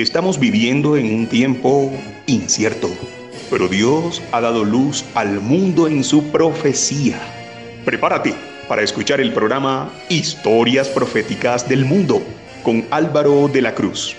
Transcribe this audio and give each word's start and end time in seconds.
Estamos 0.00 0.40
viviendo 0.40 0.96
en 0.96 1.14
un 1.14 1.26
tiempo 1.26 1.92
incierto, 2.26 2.88
pero 3.50 3.68
Dios 3.68 4.22
ha 4.32 4.40
dado 4.40 4.64
luz 4.64 5.04
al 5.14 5.42
mundo 5.42 5.88
en 5.88 6.04
su 6.04 6.30
profecía. 6.30 7.20
Prepárate 7.84 8.34
para 8.66 8.80
escuchar 8.80 9.20
el 9.20 9.34
programa 9.34 9.92
Historias 10.08 10.88
Proféticas 10.88 11.68
del 11.68 11.84
Mundo 11.84 12.22
con 12.62 12.86
Álvaro 12.90 13.48
de 13.48 13.60
la 13.60 13.74
Cruz. 13.74 14.16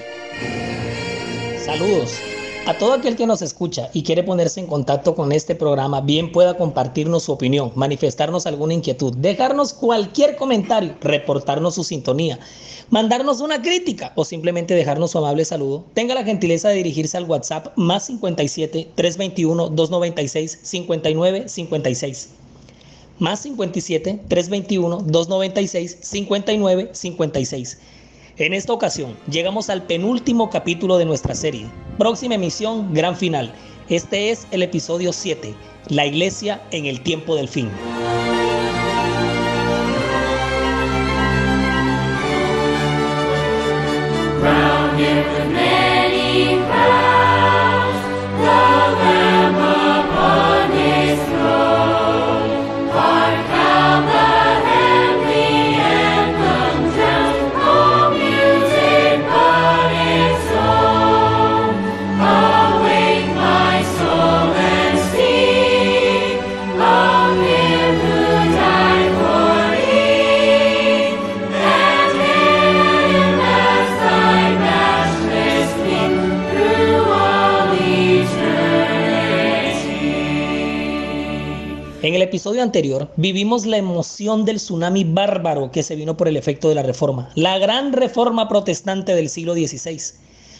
Saludos. 1.66 2.30
A 2.68 2.78
todo 2.78 2.93
aquel 2.93 3.16
que 3.16 3.25
nos 3.25 3.41
escucha 3.41 3.89
y 3.91 4.04
quiere 4.04 4.21
ponerse 4.21 4.59
en 4.59 4.68
contacto 4.68 5.16
con 5.16 5.32
este 5.32 5.55
programa, 5.55 6.00
bien 6.00 6.32
pueda 6.32 6.55
compartirnos 6.55 7.23
su 7.23 7.32
opinión, 7.32 7.71
manifestarnos 7.75 8.46
alguna 8.46 8.75
inquietud, 8.75 9.16
dejarnos 9.18 9.73
cualquier 9.73 10.36
comentario, 10.36 10.93
reportarnos 11.01 11.74
su 11.74 11.84
sintonía, 11.84 12.39
mandarnos 12.92 13.42
una 13.42 13.64
crítica 13.64 14.14
o 14.15 14.25
simplemente 14.25 14.75
dejarnos 14.75 15.10
su 15.10 15.18
amable 15.18 15.43
saludo, 15.43 15.86
tenga 15.96 16.14
la 16.14 16.24
gentileza 16.24 16.70
de 16.70 16.75
dirigirse 16.75 17.18
al 17.18 17.25
WhatsApp 17.25 17.75
más 17.78 18.06
57 18.06 18.92
321 18.93 19.70
296 19.70 20.59
59 20.62 21.50
56. 21.50 22.29
Más 23.18 23.39
57 23.39 24.21
321 24.28 24.98
296 24.98 25.98
59 26.00 26.89
56. 26.93 27.78
En 28.38 28.54
esta 28.54 28.74
ocasión 28.74 29.18
llegamos 29.30 29.70
al 29.70 29.84
penúltimo 29.84 30.50
capítulo 30.50 30.98
de 30.98 31.06
nuestra 31.06 31.36
serie. 31.36 31.68
Próxima 31.98 32.36
emisión, 32.36 32.94
gran 32.94 33.16
final. 33.16 33.54
Este 33.90 34.30
es 34.30 34.48
el 34.52 34.64
episodio 34.64 35.12
7, 35.12 35.54
La 35.90 36.06
iglesia 36.06 36.62
en 36.72 36.86
el 36.86 37.02
tiempo 37.02 37.36
del 37.36 37.50
fin. 37.50 37.70
Episodio 82.42 82.64
anterior 82.64 83.08
vivimos 83.17 83.67
la 83.67 83.78
emoción 83.78 84.45
del 84.45 84.56
tsunami 84.56 85.03
bárbaro 85.03 85.70
que 85.70 85.84
se 85.84 85.95
vino 85.95 86.17
por 86.17 86.28
el 86.28 86.38
efecto 86.38 86.70
de 86.70 86.73
la 86.73 86.81
reforma, 86.81 87.30
la 87.36 87.59
gran 87.59 87.94
reforma 87.94 88.50
protestante 88.50 89.14
del 89.14 89.30
siglo 89.30 89.53
XVI. 89.53 90.02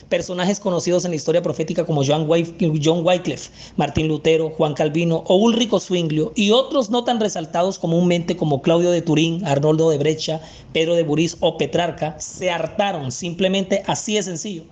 Personajes 0.07 0.59
conocidos 0.59 1.05
en 1.05 1.09
la 1.09 1.15
historia 1.15 1.41
profética 1.41 1.83
como 1.83 2.03
John 2.05 2.27
Wycliffe, 2.29 3.49
Martín 3.77 4.09
Lutero, 4.09 4.51
Juan 4.51 4.75
Calvino 4.75 5.23
o 5.25 5.38
Ulrico 5.38 5.79
Zwinglio 5.79 6.33
y 6.35 6.51
otros 6.51 6.91
no 6.91 7.03
tan 7.03 7.19
resaltados 7.19 7.79
comúnmente 7.79 8.38
como 8.38 8.61
Claudio 8.61 8.91
de 8.91 9.01
Turín, 9.01 9.43
Arnoldo 9.43 9.89
de 9.89 9.97
Brecha, 9.97 10.39
Pedro 10.73 10.93
de 10.93 11.01
Burís 11.01 11.35
o 11.39 11.57
Petrarca 11.57 12.16
se 12.19 12.51
hartaron 12.51 13.11
simplemente 13.11 13.81
así 13.88 14.13
de 14.13 14.21
sencillo 14.21 14.66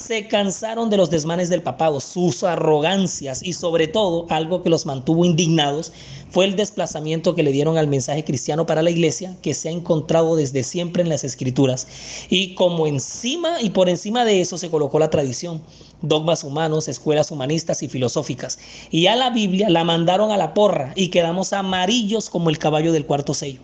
se 0.00 0.26
cansaron 0.26 0.88
de 0.88 0.96
los 0.96 1.10
desmanes 1.10 1.50
del 1.50 1.62
papado, 1.62 2.00
sus 2.00 2.42
arrogancias 2.42 3.42
y 3.42 3.52
sobre 3.52 3.86
todo 3.86 4.26
algo 4.30 4.62
que 4.62 4.70
los 4.70 4.86
mantuvo 4.86 5.24
indignados 5.24 5.92
fue 6.30 6.46
el 6.46 6.56
desplazamiento 6.56 7.34
que 7.34 7.42
le 7.42 7.52
dieron 7.52 7.76
al 7.76 7.86
mensaje 7.86 8.24
cristiano 8.24 8.64
para 8.64 8.82
la 8.82 8.90
iglesia 8.90 9.36
que 9.42 9.52
se 9.52 9.68
ha 9.68 9.72
encontrado 9.72 10.36
desde 10.36 10.62
siempre 10.62 11.02
en 11.02 11.10
las 11.10 11.22
escrituras. 11.22 11.86
Y 12.30 12.54
como 12.54 12.86
encima 12.86 13.60
y 13.60 13.70
por 13.70 13.88
encima 13.88 14.24
de 14.24 14.40
eso 14.40 14.56
se 14.56 14.70
colocó 14.70 14.98
la 14.98 15.10
tradición, 15.10 15.60
dogmas 16.00 16.44
humanos, 16.44 16.88
escuelas 16.88 17.30
humanistas 17.30 17.82
y 17.82 17.88
filosóficas. 17.88 18.58
Y 18.90 19.06
a 19.06 19.16
la 19.16 19.30
Biblia 19.30 19.68
la 19.68 19.84
mandaron 19.84 20.30
a 20.30 20.38
la 20.38 20.54
porra 20.54 20.92
y 20.96 21.08
quedamos 21.08 21.52
amarillos 21.52 22.30
como 22.30 22.48
el 22.48 22.58
caballo 22.58 22.92
del 22.92 23.06
cuarto 23.06 23.34
sello. 23.34 23.60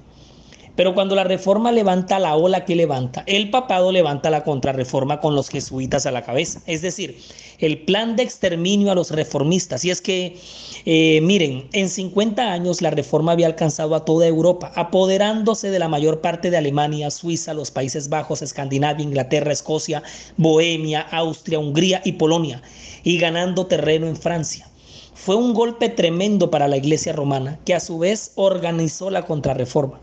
Pero 0.76 0.94
cuando 0.94 1.14
la 1.14 1.24
reforma 1.24 1.72
levanta 1.72 2.18
la 2.18 2.36
ola 2.36 2.64
que 2.64 2.76
levanta, 2.76 3.24
el 3.26 3.50
papado 3.50 3.90
levanta 3.90 4.30
la 4.30 4.44
contrarreforma 4.44 5.20
con 5.20 5.34
los 5.34 5.48
jesuitas 5.48 6.04
a 6.04 6.10
la 6.10 6.22
cabeza. 6.22 6.60
Es 6.66 6.82
decir, 6.82 7.18
el 7.58 7.78
plan 7.78 8.14
de 8.16 8.22
exterminio 8.22 8.92
a 8.92 8.94
los 8.94 9.10
reformistas. 9.10 9.84
Y 9.84 9.90
es 9.90 10.02
que, 10.02 10.36
eh, 10.84 11.20
miren, 11.22 11.68
en 11.72 11.88
50 11.88 12.52
años 12.52 12.82
la 12.82 12.90
reforma 12.90 13.32
había 13.32 13.46
alcanzado 13.46 13.94
a 13.94 14.04
toda 14.04 14.26
Europa, 14.26 14.70
apoderándose 14.74 15.70
de 15.70 15.78
la 15.78 15.88
mayor 15.88 16.20
parte 16.20 16.50
de 16.50 16.58
Alemania, 16.58 17.10
Suiza, 17.10 17.54
los 17.54 17.70
Países 17.70 18.08
Bajos, 18.10 18.42
Escandinavia, 18.42 19.04
Inglaterra, 19.04 19.52
Escocia, 19.52 20.02
Bohemia, 20.36 21.00
Austria, 21.00 21.58
Hungría 21.58 22.02
y 22.04 22.12
Polonia, 22.12 22.60
y 23.02 23.18
ganando 23.18 23.66
terreno 23.66 24.06
en 24.06 24.16
Francia 24.16 24.68
fue 25.16 25.34
un 25.34 25.54
golpe 25.54 25.88
tremendo 25.88 26.50
para 26.50 26.68
la 26.68 26.76
Iglesia 26.76 27.14
romana, 27.14 27.58
que 27.64 27.74
a 27.74 27.80
su 27.80 27.98
vez 27.98 28.32
organizó 28.34 29.08
la 29.08 29.24
contrarreforma. 29.24 29.98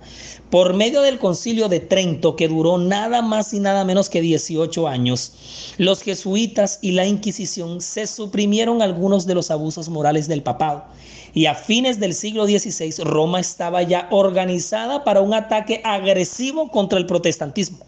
Por 0.49 0.73
medio 0.73 1.01
del 1.01 1.19
concilio 1.19 1.69
de 1.69 1.79
Trento, 1.79 2.35
que 2.35 2.47
duró 2.47 2.79
nada 2.79 3.21
más 3.21 3.53
y 3.53 3.59
nada 3.59 3.85
menos 3.85 4.09
que 4.09 4.21
18 4.21 4.87
años, 4.87 5.33
los 5.77 6.01
jesuitas 6.01 6.79
y 6.81 6.93
la 6.93 7.05
Inquisición 7.05 7.79
se 7.79 8.07
suprimieron 8.07 8.81
algunos 8.81 9.27
de 9.27 9.35
los 9.35 9.51
abusos 9.51 9.87
morales 9.87 10.27
del 10.27 10.41
papado. 10.41 10.83
Y 11.35 11.45
a 11.45 11.55
fines 11.55 11.99
del 11.99 12.15
siglo 12.15 12.45
XVI, 12.45 13.03
Roma 13.03 13.39
estaba 13.39 13.83
ya 13.83 14.07
organizada 14.11 15.03
para 15.03 15.21
un 15.21 15.33
ataque 15.33 15.79
agresivo 15.83 16.69
contra 16.69 16.97
el 16.97 17.05
protestantismo. 17.05 17.85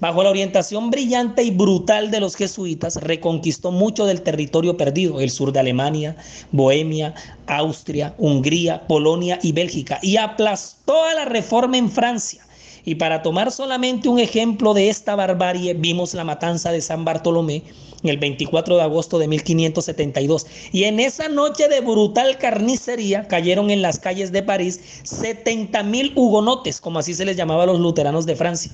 Bajo 0.00 0.22
la 0.22 0.30
orientación 0.30 0.90
brillante 0.90 1.42
y 1.42 1.50
brutal 1.50 2.10
de 2.10 2.20
los 2.20 2.34
jesuitas, 2.34 2.96
reconquistó 2.96 3.70
mucho 3.70 4.06
del 4.06 4.22
territorio 4.22 4.78
perdido, 4.78 5.20
el 5.20 5.30
sur 5.30 5.52
de 5.52 5.60
Alemania, 5.60 6.16
Bohemia, 6.52 7.14
Austria, 7.46 8.14
Hungría, 8.16 8.86
Polonia 8.86 9.38
y 9.42 9.52
Bélgica, 9.52 9.98
y 10.00 10.16
aplastó 10.16 11.04
a 11.04 11.12
la 11.12 11.26
reforma 11.26 11.76
en 11.76 11.90
Francia. 11.90 12.46
Y 12.86 12.94
para 12.94 13.20
tomar 13.20 13.52
solamente 13.52 14.08
un 14.08 14.18
ejemplo 14.18 14.72
de 14.72 14.88
esta 14.88 15.14
barbarie, 15.14 15.74
vimos 15.74 16.14
la 16.14 16.24
matanza 16.24 16.72
de 16.72 16.80
San 16.80 17.04
Bartolomé 17.04 17.62
el 18.02 18.16
24 18.16 18.76
de 18.76 18.82
agosto 18.82 19.18
de 19.18 19.28
1572. 19.28 20.46
Y 20.72 20.84
en 20.84 21.00
esa 21.00 21.28
noche 21.28 21.68
de 21.68 21.80
brutal 21.80 22.38
carnicería 22.38 23.28
cayeron 23.28 23.70
en 23.70 23.82
las 23.82 23.98
calles 23.98 24.32
de 24.32 24.42
París 24.42 24.80
70 25.02 25.82
mil 25.82 26.12
hugonotes, 26.14 26.80
como 26.80 26.98
así 26.98 27.12
se 27.12 27.26
les 27.26 27.36
llamaba 27.36 27.64
a 27.64 27.66
los 27.66 27.78
luteranos 27.78 28.24
de 28.24 28.36
Francia. 28.36 28.72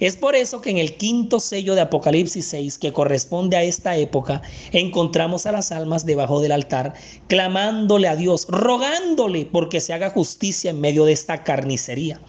Es 0.00 0.16
por 0.16 0.34
eso 0.34 0.60
que 0.60 0.70
en 0.70 0.78
el 0.78 0.96
quinto 0.96 1.40
sello 1.40 1.74
de 1.74 1.82
Apocalipsis 1.82 2.46
6, 2.46 2.78
que 2.78 2.92
corresponde 2.92 3.56
a 3.56 3.62
esta 3.62 3.96
época, 3.96 4.42
encontramos 4.72 5.46
a 5.46 5.52
las 5.52 5.72
almas 5.72 6.04
debajo 6.04 6.40
del 6.40 6.52
altar, 6.52 6.94
clamándole 7.28 8.08
a 8.08 8.16
Dios, 8.16 8.46
rogándole 8.48 9.46
porque 9.46 9.80
se 9.80 9.92
haga 9.92 10.10
justicia 10.10 10.70
en 10.70 10.80
medio 10.80 11.04
de 11.04 11.12
esta 11.12 11.44
carnicería. 11.44 12.20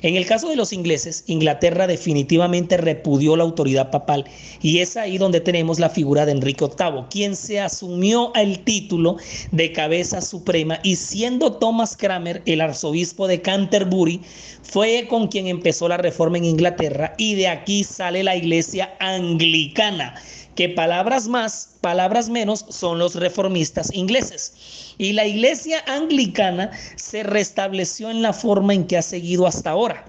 En 0.00 0.14
el 0.14 0.26
caso 0.26 0.48
de 0.48 0.56
los 0.56 0.72
ingleses, 0.72 1.24
Inglaterra 1.26 1.86
definitivamente 1.88 2.76
repudió 2.76 3.36
la 3.36 3.42
autoridad 3.42 3.90
papal 3.90 4.24
y 4.62 4.78
es 4.78 4.96
ahí 4.96 5.18
donde 5.18 5.40
tenemos 5.40 5.80
la 5.80 5.90
figura 5.90 6.24
de 6.24 6.32
Enrique 6.32 6.66
VIII, 6.66 7.04
quien 7.10 7.34
se 7.34 7.60
asumió 7.60 8.32
el 8.34 8.60
título 8.60 9.16
de 9.50 9.72
cabeza 9.72 10.20
suprema 10.20 10.78
y 10.84 10.96
siendo 10.96 11.54
Thomas 11.54 11.96
Cramer 11.96 12.42
el 12.46 12.60
arzobispo 12.60 13.26
de 13.26 13.42
Canterbury, 13.42 14.20
fue 14.62 15.06
con 15.08 15.28
quien 15.28 15.48
empezó 15.48 15.88
la 15.88 15.96
reforma 15.96 16.38
en 16.38 16.44
Inglaterra 16.44 17.14
y 17.18 17.34
de 17.34 17.48
aquí 17.48 17.82
sale 17.82 18.22
la 18.22 18.36
iglesia 18.36 18.94
anglicana 19.00 20.14
que 20.58 20.68
palabras 20.68 21.28
más, 21.28 21.76
palabras 21.80 22.28
menos 22.28 22.64
son 22.68 22.98
los 22.98 23.14
reformistas 23.14 23.94
ingleses. 23.94 24.92
Y 24.98 25.12
la 25.12 25.24
iglesia 25.24 25.84
anglicana 25.86 26.72
se 26.96 27.22
restableció 27.22 28.10
en 28.10 28.22
la 28.22 28.32
forma 28.32 28.74
en 28.74 28.88
que 28.88 28.96
ha 28.96 29.02
seguido 29.02 29.46
hasta 29.46 29.70
ahora. 29.70 30.04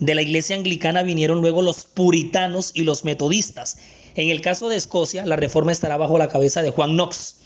De 0.00 0.16
la 0.16 0.22
iglesia 0.22 0.56
anglicana 0.56 1.04
vinieron 1.04 1.42
luego 1.42 1.62
los 1.62 1.84
puritanos 1.84 2.72
y 2.74 2.82
los 2.82 3.04
metodistas. 3.04 3.78
En 4.16 4.30
el 4.30 4.40
caso 4.40 4.68
de 4.68 4.74
Escocia, 4.74 5.24
la 5.24 5.36
reforma 5.36 5.70
estará 5.70 5.96
bajo 5.96 6.18
la 6.18 6.26
cabeza 6.26 6.60
de 6.60 6.72
Juan 6.72 6.94
Knox. 6.94 7.36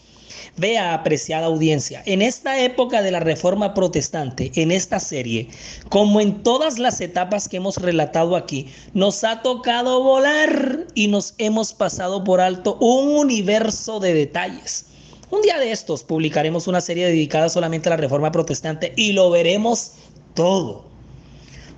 Vea, 0.57 0.95
apreciada 0.95 1.47
audiencia, 1.47 2.03
en 2.07 2.23
esta 2.23 2.61
época 2.63 3.03
de 3.03 3.11
la 3.11 3.21
Reforma 3.21 3.75
Protestante, 3.75 4.53
en 4.55 4.71
esta 4.71 5.01
serie, 5.01 5.49
como 5.89 6.21
en 6.21 6.43
todas 6.43 6.79
las 6.79 7.01
etapas 7.01 7.49
que 7.49 7.57
hemos 7.57 7.77
relatado 7.77 8.37
aquí, 8.37 8.69
nos 8.95 9.25
ha 9.25 9.43
tocado 9.43 10.03
volar 10.03 10.87
y 10.95 11.09
nos 11.09 11.35
hemos 11.39 11.73
pasado 11.73 12.23
por 12.25 12.41
alto 12.41 12.77
un 12.81 13.17
universo 13.17 14.01
de 14.01 14.15
detalles. 14.15 14.87
Un 15.31 15.41
día 15.41 15.59
de 15.59 15.73
estos 15.73 16.03
publicaremos 16.05 16.67
una 16.67 16.83
serie 16.83 17.07
dedicada 17.07 17.49
solamente 17.49 17.89
a 17.89 17.91
la 17.91 17.97
Reforma 17.97 18.31
Protestante 18.31 18.93
y 18.97 19.13
lo 19.13 19.31
veremos 19.31 19.93
todo. 20.35 20.92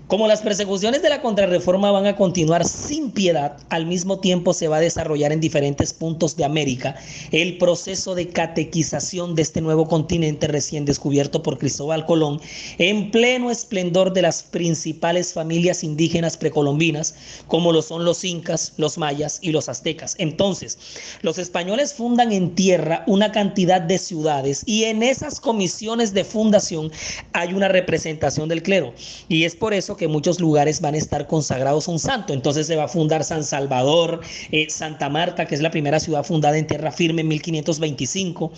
Como 0.06 0.28
las 0.28 0.42
persecuciones 0.42 1.00
de 1.00 1.08
la 1.08 1.22
contrarreforma 1.22 1.90
van 1.90 2.04
a 2.04 2.14
continuar 2.14 2.66
sin 2.66 3.10
piedad, 3.10 3.56
al 3.70 3.86
mismo 3.86 4.20
tiempo 4.20 4.52
se 4.52 4.68
va 4.68 4.76
a 4.76 4.80
desarrollar 4.80 5.32
en 5.32 5.40
diferentes 5.40 5.94
puntos 5.94 6.36
de 6.36 6.44
América 6.44 6.94
el 7.32 7.56
proceso 7.56 8.14
de 8.14 8.28
catequización 8.28 9.34
de 9.34 9.40
este 9.40 9.62
nuevo 9.62 9.88
continente 9.88 10.46
recién 10.46 10.84
descubierto 10.84 11.42
por 11.42 11.56
Cristóbal 11.56 12.04
Colón 12.04 12.38
en 12.76 13.10
pleno 13.10 13.50
esplendor 13.50 14.12
de 14.12 14.20
las 14.20 14.42
principales 14.42 15.32
familias 15.32 15.82
indígenas 15.82 16.36
precolombinas, 16.36 17.14
como 17.48 17.72
lo 17.72 17.80
son 17.80 18.04
los 18.04 18.24
incas, 18.24 18.74
los 18.76 18.98
mayas 18.98 19.38
y 19.40 19.52
los 19.52 19.70
aztecas. 19.70 20.16
Entonces, 20.18 20.78
los 21.22 21.38
españoles 21.38 21.94
fundan 21.94 22.30
en 22.30 22.54
tierra 22.54 23.04
una 23.06 23.32
cantidad 23.32 23.80
de 23.80 23.96
ciudades 23.96 24.64
y 24.66 24.84
en 24.84 25.02
esas 25.02 25.40
comisiones 25.40 26.12
de 26.12 26.24
fundación 26.24 26.92
hay 27.32 27.54
una 27.54 27.68
representación 27.68 28.50
del 28.50 28.62
clero. 28.62 28.92
Y 29.30 29.44
es 29.44 29.56
por 29.56 29.72
eso 29.72 29.93
que 29.96 30.08
muchos 30.08 30.40
lugares 30.40 30.80
van 30.80 30.94
a 30.94 30.98
estar 30.98 31.26
consagrados 31.26 31.88
a 31.88 31.90
un 31.90 31.98
santo. 31.98 32.32
Entonces 32.32 32.66
se 32.66 32.76
va 32.76 32.84
a 32.84 32.88
fundar 32.88 33.24
San 33.24 33.44
Salvador, 33.44 34.20
eh, 34.50 34.66
Santa 34.70 35.08
Marta, 35.08 35.46
que 35.46 35.54
es 35.54 35.60
la 35.60 35.70
primera 35.70 36.00
ciudad 36.00 36.24
fundada 36.24 36.56
en 36.58 36.66
tierra 36.66 36.92
firme 36.92 37.22
en 37.22 37.28
1525. 37.28 38.52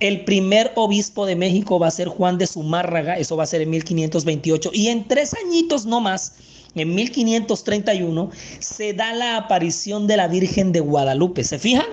El 0.00 0.24
primer 0.24 0.72
obispo 0.74 1.26
de 1.26 1.36
México 1.36 1.78
va 1.78 1.88
a 1.88 1.90
ser 1.90 2.08
Juan 2.08 2.38
de 2.38 2.46
Zumárraga, 2.46 3.18
eso 3.18 3.36
va 3.36 3.44
a 3.44 3.46
ser 3.46 3.60
en 3.62 3.70
1528. 3.70 4.70
Y 4.72 4.88
en 4.88 5.06
tres 5.08 5.34
añitos 5.34 5.86
no 5.86 6.00
más, 6.00 6.34
en 6.74 6.94
1531, 6.94 8.30
se 8.58 8.92
da 8.92 9.12
la 9.12 9.36
aparición 9.36 10.06
de 10.06 10.16
la 10.16 10.28
Virgen 10.28 10.72
de 10.72 10.80
Guadalupe. 10.80 11.44
¿Se 11.44 11.58
fijan? 11.58 11.86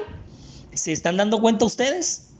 ¿Se 0.73 0.91
están 0.91 1.17
dando 1.17 1.39
cuenta 1.39 1.65
ustedes? 1.65 2.30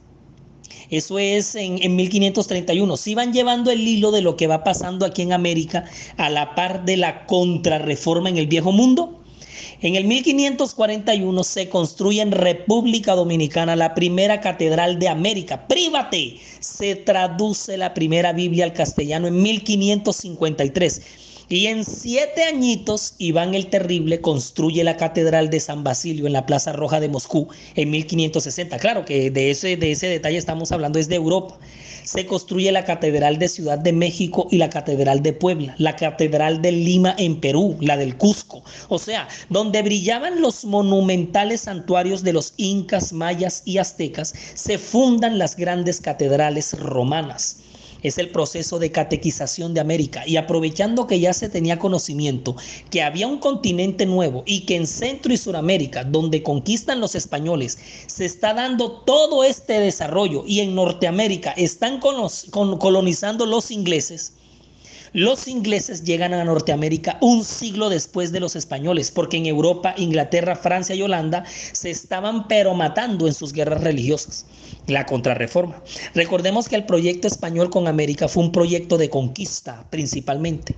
Eso 0.92 1.18
es 1.18 1.54
en, 1.54 1.96
1531. 1.96 2.98
Si 2.98 3.14
van 3.14 3.32
llevando 3.32 3.70
el 3.70 3.80
hilo 3.80 4.10
de 4.10 4.20
lo 4.20 4.36
que 4.36 4.46
va 4.46 4.62
pasando 4.62 5.06
aquí 5.06 5.22
en 5.22 5.32
América 5.32 5.86
a 6.18 6.28
la 6.28 6.54
par 6.54 6.84
de 6.84 6.98
la 6.98 7.24
contrarreforma 7.24 8.28
en 8.28 8.36
el 8.36 8.46
viejo 8.46 8.72
mundo. 8.72 9.18
En 9.80 9.96
el 9.96 10.04
1541 10.04 11.44
se 11.44 11.70
construye 11.70 12.20
en 12.20 12.30
República 12.30 13.14
Dominicana 13.14 13.74
la 13.74 13.94
primera 13.94 14.42
catedral 14.42 14.98
de 14.98 15.08
América. 15.08 15.66
¡Prívate! 15.66 16.38
Se 16.60 16.94
traduce 16.94 17.78
la 17.78 17.94
primera 17.94 18.34
Biblia 18.34 18.66
al 18.66 18.74
castellano 18.74 19.28
en 19.28 19.40
1553. 19.40 21.02
Y 21.52 21.66
en 21.66 21.84
siete 21.84 22.44
añitos, 22.44 23.12
Iván 23.18 23.54
el 23.54 23.66
Terrible 23.66 24.22
construye 24.22 24.82
la 24.84 24.96
Catedral 24.96 25.50
de 25.50 25.60
San 25.60 25.84
Basilio 25.84 26.26
en 26.26 26.32
la 26.32 26.46
Plaza 26.46 26.72
Roja 26.72 26.98
de 26.98 27.10
Moscú 27.10 27.48
en 27.74 27.90
1560. 27.90 28.78
Claro 28.78 29.04
que 29.04 29.30
de 29.30 29.50
ese, 29.50 29.76
de 29.76 29.92
ese 29.92 30.06
detalle 30.06 30.38
estamos 30.38 30.72
hablando, 30.72 30.98
es 30.98 31.10
de 31.10 31.16
Europa. 31.16 31.58
Se 32.04 32.24
construye 32.24 32.72
la 32.72 32.86
Catedral 32.86 33.38
de 33.38 33.50
Ciudad 33.50 33.78
de 33.78 33.92
México 33.92 34.48
y 34.50 34.56
la 34.56 34.70
Catedral 34.70 35.22
de 35.22 35.34
Puebla, 35.34 35.74
la 35.76 35.94
Catedral 35.94 36.62
de 36.62 36.72
Lima 36.72 37.14
en 37.18 37.38
Perú, 37.38 37.76
la 37.80 37.98
del 37.98 38.16
Cusco. 38.16 38.64
O 38.88 38.98
sea, 38.98 39.28
donde 39.50 39.82
brillaban 39.82 40.40
los 40.40 40.64
monumentales 40.64 41.60
santuarios 41.60 42.22
de 42.22 42.32
los 42.32 42.54
incas, 42.56 43.12
mayas 43.12 43.60
y 43.66 43.76
aztecas, 43.76 44.32
se 44.54 44.78
fundan 44.78 45.36
las 45.36 45.54
grandes 45.56 46.00
catedrales 46.00 46.72
romanas 46.80 47.58
es 48.02 48.18
el 48.18 48.30
proceso 48.30 48.78
de 48.78 48.90
catequización 48.90 49.74
de 49.74 49.80
América. 49.80 50.24
Y 50.26 50.36
aprovechando 50.36 51.06
que 51.06 51.20
ya 51.20 51.32
se 51.32 51.48
tenía 51.48 51.78
conocimiento 51.78 52.56
que 52.90 53.02
había 53.02 53.26
un 53.26 53.38
continente 53.38 54.06
nuevo 54.06 54.42
y 54.46 54.60
que 54.66 54.76
en 54.76 54.86
Centro 54.86 55.32
y 55.32 55.36
Suramérica, 55.36 56.04
donde 56.04 56.42
conquistan 56.42 57.00
los 57.00 57.14
españoles, 57.14 57.78
se 58.06 58.24
está 58.24 58.54
dando 58.54 59.02
todo 59.02 59.44
este 59.44 59.74
desarrollo 59.80 60.44
y 60.46 60.60
en 60.60 60.74
Norteamérica 60.74 61.52
están 61.52 62.00
colonizando 62.00 63.46
los 63.46 63.70
ingleses, 63.70 64.34
los 65.12 65.46
ingleses 65.46 66.04
llegan 66.04 66.32
a 66.32 66.44
Norteamérica 66.44 67.18
un 67.20 67.44
siglo 67.44 67.90
después 67.90 68.32
de 68.32 68.40
los 68.40 68.56
españoles, 68.56 69.10
porque 69.10 69.36
en 69.36 69.46
Europa, 69.46 69.94
Inglaterra, 69.98 70.56
Francia 70.56 70.94
y 70.94 71.02
Holanda 71.02 71.44
se 71.72 71.90
estaban 71.90 72.48
pero 72.48 72.74
matando 72.74 73.26
en 73.26 73.34
sus 73.34 73.52
guerras 73.52 73.82
religiosas, 73.82 74.46
la 74.86 75.04
contrarreforma. 75.04 75.82
Recordemos 76.14 76.68
que 76.68 76.76
el 76.76 76.84
proyecto 76.84 77.28
español 77.28 77.68
con 77.68 77.88
América 77.88 78.28
fue 78.28 78.44
un 78.44 78.52
proyecto 78.52 78.96
de 78.96 79.10
conquista 79.10 79.84
principalmente, 79.90 80.76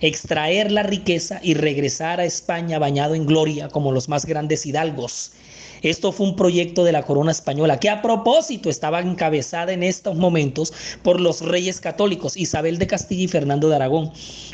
extraer 0.00 0.70
la 0.70 0.84
riqueza 0.84 1.40
y 1.42 1.54
regresar 1.54 2.20
a 2.20 2.24
España 2.24 2.78
bañado 2.78 3.14
en 3.14 3.26
gloria 3.26 3.68
como 3.68 3.90
los 3.90 4.08
más 4.08 4.26
grandes 4.26 4.64
hidalgos 4.64 5.32
esto 5.82 6.12
fue 6.12 6.26
un 6.26 6.36
proyecto 6.36 6.84
de 6.84 6.92
la 6.92 7.02
corona 7.02 7.32
española 7.32 7.80
que 7.80 7.90
a 7.90 8.02
propósito 8.02 8.70
estaba 8.70 9.00
encabezada 9.00 9.72
en 9.72 9.82
estos 9.82 10.16
momentos 10.16 10.72
por 11.02 11.20
los 11.20 11.40
reyes 11.40 11.80
católicos 11.80 12.36
Isabel 12.36 12.78
de 12.78 12.86
Castilla 12.86 13.24
y 13.24 13.28
Fernando 13.28 13.68
de 13.68 13.76
Aragón. 13.76 14.12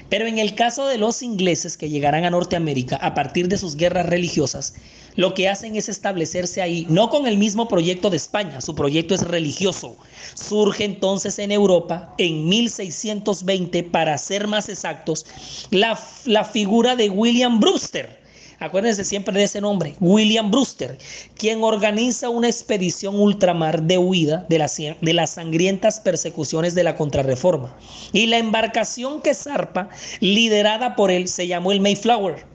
Pero 0.09 0.27
en 0.27 0.39
el 0.39 0.55
caso 0.55 0.87
de 0.87 0.99
los 0.99 1.23
ingleses 1.23 1.77
que 1.77 1.91
llegarán 1.91 2.25
a 2.25 2.31
Norteamérica 2.31 2.97
a 2.97 3.15
partir 3.15 3.49
de 3.49 3.59
sus 3.59 3.77
guerras 3.77 4.07
religiosas, 4.07 4.75
lo 5.17 5.35
que 5.35 5.49
hacen 5.49 5.75
es 5.77 5.89
establecerse 5.89 6.63
ahí, 6.63 6.87
no 6.89 7.11
con 7.11 7.27
el 7.27 7.39
mismo 7.39 7.67
proyecto 7.67 8.09
de 8.09 8.17
España, 8.17 8.61
su 8.61 8.75
proyecto 8.75 9.15
es 9.15 9.23
religioso. 9.23 9.97
Surge 10.35 10.85
entonces 10.85 11.39
en 11.41 11.51
Europa, 11.51 12.15
en 12.19 12.49
1620, 12.49 13.83
para 13.83 14.17
ser 14.17 14.47
más 14.47 14.69
exactos, 14.69 15.27
la, 15.71 15.99
la 16.25 16.45
figura 16.45 16.95
de 16.95 17.11
William 17.11 17.59
Brewster 17.59 18.28
Acuérdense 18.61 19.05
siempre 19.05 19.39
de 19.39 19.45
ese 19.45 19.61
nombre, 19.61 19.95
William 20.01 20.51
Brewster, 20.51 20.99
quien 21.37 21.63
organiza 21.63 22.29
una 22.29 22.49
expedición 22.49 23.21
ultramar 23.21 23.83
de 23.83 23.99
huida 23.99 24.47
de, 24.49 24.97
de 25.01 25.13
las 25.13 25.31
sangrientas 25.31 26.01
persecuciones 26.01 26.75
de 26.75 26.83
la 26.83 26.97
contrarreforma. 26.97 27.77
Y 28.13 28.27
la 28.27 28.39
embarcación 28.39 29.23
que 29.23 29.35
zarpa, 29.35 29.91
liderada 30.19 30.97
por 30.97 31.13
él, 31.13 31.29
se 31.29 31.47
llamó 31.47 31.71
el 31.71 31.81
Mayflower. 31.81 32.47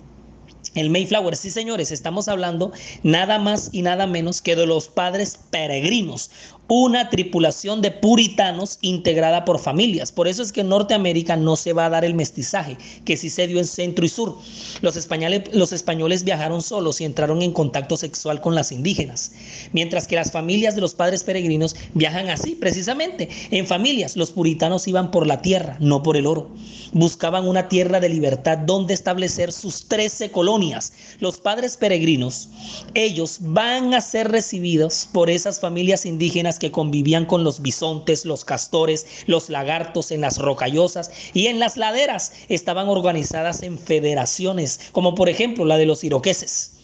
El 0.76 0.90
Mayflower, 0.90 1.36
sí 1.36 1.52
señores, 1.52 1.92
estamos 1.92 2.28
hablando 2.28 2.74
nada 3.04 3.38
más 3.40 3.70
y 3.72 3.84
nada 3.84 4.08
menos 4.08 4.42
que 4.42 4.56
de 4.56 4.66
los 4.66 4.88
padres 4.88 5.40
peregrinos, 5.52 6.32
una 6.75 7.12
tripulación 7.12 7.84
de 7.84 7.92
puritanos 7.92 8.80
integrada 8.81 9.46
por 9.46 9.60
familias. 9.60 10.12
Por 10.12 10.28
eso 10.28 10.42
es 10.42 10.52
que 10.52 10.62
en 10.62 10.70
Norteamérica 10.70 11.36
no 11.36 11.56
se 11.56 11.72
va 11.72 11.86
a 11.86 11.90
dar 11.92 12.04
el 12.04 12.16
mestizaje, 12.16 12.78
que 13.06 13.16
sí 13.16 13.30
se 13.30 13.46
dio 13.46 13.60
en 13.60 13.68
centro 13.68 14.04
y 14.04 14.10
sur. 14.10 14.40
Los 14.81 14.98
españoles, 14.98 15.44
los 15.54 15.72
españoles 15.72 16.24
viajaron 16.24 16.64
solos 16.64 17.00
y 17.00 17.06
entraron 17.06 17.44
en 17.44 17.52
contacto 17.52 17.96
sexual 17.96 18.42
con 18.42 18.56
las 18.56 18.72
indígenas, 18.72 19.34
mientras 19.72 20.08
que 20.08 20.16
las 20.16 20.31
familias 20.31 20.74
de 20.74 20.81
los 20.81 20.96
padres 20.96 21.24
peregrinos 21.24 21.75
viajan 21.94 22.31
así, 22.31 22.56
precisamente, 22.56 23.30
en 23.52 23.68
familias. 23.68 24.18
Los 24.18 24.31
puritanos 24.31 24.88
iban 24.88 25.12
por 25.12 25.28
la 25.28 25.44
tierra, 25.44 25.78
no 25.80 26.02
por 26.02 26.18
el 26.18 26.26
oro. 26.26 26.50
Buscaban 26.92 27.48
una 27.48 27.68
tierra 27.68 28.00
de 28.00 28.09
libertad 28.09 28.57
donde 28.57 28.95
establecer 28.95 29.52
sus 29.52 29.88
trece 29.88 30.31
colonias. 30.31 30.94
Los 31.19 31.38
padres 31.38 31.78
peregrinos, 31.78 32.50
ellos 32.95 33.38
van 33.42 33.94
a 33.94 34.02
ser 34.02 34.31
recibidos 34.31 35.07
por 35.12 35.30
esas 35.30 35.59
familias 35.59 36.06
indígenas 36.07 36.63
que 36.64 36.72
convivían 36.72 37.26
con 37.26 37.44
los 37.44 37.62
bisontes, 37.62 38.24
los 38.24 38.46
castores, 38.46 39.06
los 39.26 39.50
lagartos 39.50 40.12
en 40.12 40.22
las 40.22 40.38
rocallosas 40.38 41.12
y 41.34 41.48
en 41.48 41.60
las 41.60 41.76
laderas 41.76 42.32
estaban 42.48 42.88
organizadas 42.88 43.64
en 43.64 43.78
federaciones, 43.78 44.80
como 44.94 45.14
por 45.14 45.28
ejemplo 45.28 45.66
la 45.66 45.76
de 45.76 45.86
los 45.86 46.06
iroqueses. 46.06 46.76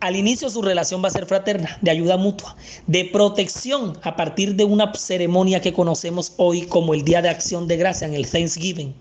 Al 0.00 0.16
inicio 0.16 0.48
su 0.48 0.62
relación 0.62 1.04
va 1.04 1.08
a 1.08 1.10
ser 1.10 1.26
fraterna, 1.26 1.76
de 1.82 1.90
ayuda 1.90 2.16
mutua, 2.16 2.56
de 2.86 3.04
protección 3.04 3.98
a 4.02 4.16
partir 4.16 4.54
de 4.54 4.64
una 4.64 4.90
ceremonia 4.94 5.60
que 5.60 5.74
conocemos 5.74 6.32
hoy 6.38 6.62
como 6.62 6.94
el 6.94 7.04
Día 7.04 7.20
de 7.20 7.28
Acción 7.28 7.68
de 7.68 7.76
Gracia 7.76 8.06
en 8.06 8.14
el 8.14 8.26
Thanksgiving 8.26 8.94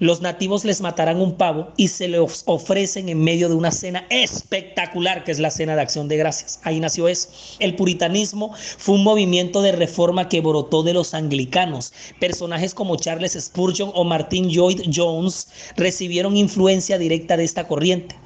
los 0.00 0.22
nativos 0.22 0.64
les 0.64 0.80
matarán 0.80 1.20
un 1.20 1.36
pavo 1.36 1.72
y 1.76 1.88
se 1.88 2.08
los 2.08 2.42
ofrecen 2.46 3.10
en 3.10 3.22
medio 3.22 3.50
de 3.50 3.54
una 3.54 3.70
cena 3.70 4.06
espectacular, 4.08 5.24
que 5.24 5.30
es 5.30 5.38
la 5.38 5.50
cena 5.50 5.76
de 5.76 5.82
acción 5.82 6.08
de 6.08 6.16
gracias. 6.16 6.58
Ahí 6.64 6.80
nació 6.80 7.06
eso. 7.06 7.28
El 7.58 7.76
puritanismo 7.76 8.54
fue 8.78 8.94
un 8.94 9.04
movimiento 9.04 9.60
de 9.60 9.72
reforma 9.72 10.28
que 10.28 10.40
brotó 10.40 10.82
de 10.82 10.94
los 10.94 11.12
anglicanos. 11.12 11.92
Personajes 12.18 12.74
como 12.74 12.96
Charles 12.96 13.36
Spurgeon 13.38 13.92
o 13.94 14.04
Martin 14.04 14.48
Lloyd 14.48 14.80
Jones 14.92 15.48
recibieron 15.76 16.36
influencia 16.36 16.96
directa 16.96 17.36
de 17.36 17.44
esta 17.44 17.68
corriente. 17.68 18.16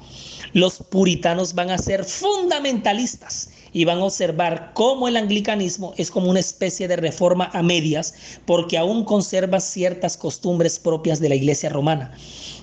Los 0.53 0.77
puritanos 0.77 1.53
van 1.53 1.71
a 1.71 1.77
ser 1.77 2.05
fundamentalistas 2.05 3.49
y 3.75 3.83
van 3.83 3.97
a 3.97 4.05
observar 4.05 4.71
cómo 4.73 5.09
el 5.09 5.17
anglicanismo 5.17 5.93
es 5.97 6.09
como 6.09 6.29
una 6.29 6.39
especie 6.39 6.87
de 6.87 6.95
reforma 6.95 7.49
a 7.51 7.61
medias 7.61 8.13
porque 8.45 8.77
aún 8.77 9.03
conserva 9.03 9.59
ciertas 9.59 10.15
costumbres 10.15 10.79
propias 10.79 11.19
de 11.19 11.27
la 11.27 11.35
iglesia 11.35 11.67
romana. 11.67 12.13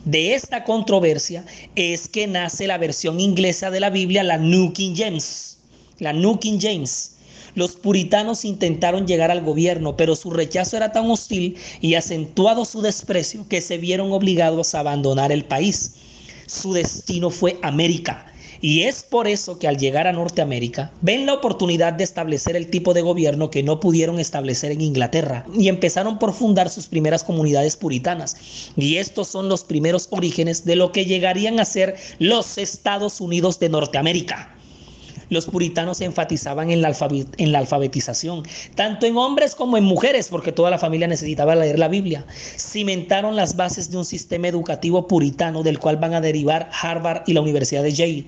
De 0.07 0.33
esta 0.33 0.65
controversia 0.65 1.45
es 1.77 2.09
que 2.09 2.27
nace 2.27 2.67
la 2.67 2.79
versión 2.79 3.21
inglesa 3.21 3.71
de 3.71 3.81
la 3.81 3.91
Biblia, 3.91 4.23
la 4.23 4.39
James. 4.39 5.59
La 5.99 6.15
New 6.15 6.39
King 6.39 6.59
James. 6.59 7.17
Los 7.55 7.73
puritanos 7.73 8.47
intentaron 8.47 9.07
llegar 9.07 9.31
al 9.31 9.43
gobierno, 9.43 9.99
pero 9.99 10.17
su 10.17 10.31
rechazo 10.31 10.79
era 10.79 10.93
tan 10.93 11.11
hostil 11.11 11.59
y 11.83 11.95
acentuado 11.95 12.65
su 12.65 12.81
desprecio 12.81 13.47
que 13.49 13.61
se 13.61 13.77
vieron 13.77 14.13
obligados 14.13 14.75
a 14.75 14.81
abandonar 14.81 15.31
el 15.31 15.45
país. 15.45 15.97
Su 16.47 16.73
destino 16.73 17.29
fue 17.29 17.59
América 17.61 18.32
Y 18.63 18.85
es 18.85 19.03
por 19.03 19.27
eso 19.27 19.59
que 19.59 19.67
al 19.67 19.77
llegar 19.77 20.07
a 20.07 20.13
Norteamérica 20.13 20.93
ven 21.01 21.27
la 21.27 21.35
oportunidad 21.35 21.93
de 21.95 22.05
establecer 22.05 22.55
el 22.55 22.71
tipo 22.71 22.95
de 22.95 23.03
gobierno 23.03 23.51
que 23.51 23.65
no 23.65 23.81
pudieron 23.81 24.21
establecer 24.21 24.71
en 24.71 24.81
Inglaterra 24.81 25.45
y 25.53 25.69
empezaron 25.69 26.21
por 26.21 26.33
fundar 26.33 26.71
sus 26.71 26.87
primeras 26.87 27.25
comunidades 27.25 27.77
puritanas. 27.77 28.37
Y 28.77 28.99
estos 28.99 29.27
son 29.27 29.49
los 29.49 29.65
primeros 29.65 30.07
orígenes 30.11 30.65
de 30.65 30.77
lo 30.77 30.93
que 30.93 31.07
llegarían 31.07 31.59
a 31.59 31.65
ser 31.65 31.97
los 32.21 32.57
Estados 32.57 33.21
Unidos 33.21 33.59
de 33.59 33.69
Norteamérica. 33.69 34.52
Los 35.33 35.47
puritanos 35.47 36.03
enfatizaban 36.03 36.71
en 36.71 36.83
la, 36.83 36.95
en 37.39 37.53
la, 37.53 37.59
alfabetización, 37.59 38.43
tanto 38.75 39.07
en 39.07 39.17
hombres 39.17 39.55
como 39.55 39.79
en 39.79 39.85
mujeres, 39.85 40.29
porque 40.29 40.53
toda 40.53 40.69
la 40.69 40.79
familia 40.79 41.09
necesitaba 41.09 41.55
leer 41.55 41.79
la 41.79 41.89
Biblia. 41.89 42.27
Cimentaron 42.59 43.35
las 43.35 43.57
bases 43.57 43.91
de 43.91 43.97
un 43.97 44.05
sistema 44.05 44.49
educativo 44.49 45.07
puritano 45.09 45.63
del 45.63 45.79
cual 45.79 45.97
van 45.97 46.13
a 46.13 46.21
derivar 46.21 46.69
Harvard 46.83 47.23
y 47.27 47.33
la 47.33 47.41
Universidad 47.41 47.83
de 47.83 47.95
Yale. 47.95 48.27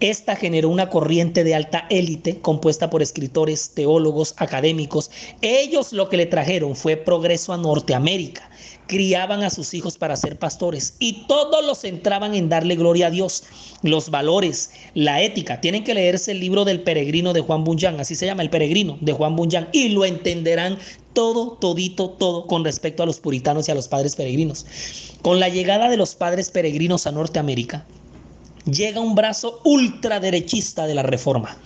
Esta 0.00 0.36
generó 0.36 0.68
una 0.68 0.90
corriente 0.90 1.42
de 1.42 1.54
alta 1.54 1.86
élite 1.88 2.38
compuesta 2.40 2.90
por 2.90 3.00
escritores, 3.00 3.70
teólogos, 3.70 4.34
académicos. 4.36 5.10
Ellos 5.40 5.94
lo 5.94 6.10
que 6.10 6.18
le 6.18 6.26
trajeron 6.26 6.76
fue 6.76 6.98
progreso 6.98 7.54
a 7.54 7.56
Norteamérica. 7.56 8.50
Criaban 8.90 9.44
a 9.44 9.50
sus 9.50 9.72
hijos 9.72 9.96
para 9.96 10.16
ser 10.16 10.36
pastores 10.36 10.94
y 10.98 11.24
todos 11.28 11.64
los 11.64 11.78
centraban 11.78 12.34
en 12.34 12.48
darle 12.48 12.74
gloria 12.74 13.06
a 13.06 13.10
Dios. 13.10 13.44
Los 13.84 14.10
valores, 14.10 14.72
la 14.94 15.22
ética. 15.22 15.60
Tienen 15.60 15.84
que 15.84 15.94
leerse 15.94 16.32
el 16.32 16.40
libro 16.40 16.64
del 16.64 16.80
peregrino 16.82 17.32
de 17.32 17.40
Juan 17.40 17.62
Bunyan, 17.62 18.00
así 18.00 18.16
se 18.16 18.26
llama 18.26 18.42
el 18.42 18.50
peregrino 18.50 18.98
de 19.00 19.12
Juan 19.12 19.36
Bunyan, 19.36 19.68
y 19.70 19.90
lo 19.90 20.04
entenderán 20.04 20.76
todo, 21.12 21.52
todito, 21.52 22.10
todo 22.10 22.48
con 22.48 22.64
respecto 22.64 23.04
a 23.04 23.06
los 23.06 23.20
puritanos 23.20 23.68
y 23.68 23.70
a 23.70 23.76
los 23.76 23.86
padres 23.86 24.16
peregrinos. 24.16 24.66
Con 25.22 25.38
la 25.38 25.48
llegada 25.48 25.88
de 25.88 25.96
los 25.96 26.16
padres 26.16 26.50
peregrinos 26.50 27.06
a 27.06 27.12
Norteamérica, 27.12 27.86
llega 28.64 28.98
un 28.98 29.14
brazo 29.14 29.60
ultraderechista 29.62 30.88
de 30.88 30.96
la 30.96 31.04
reforma. 31.04 31.56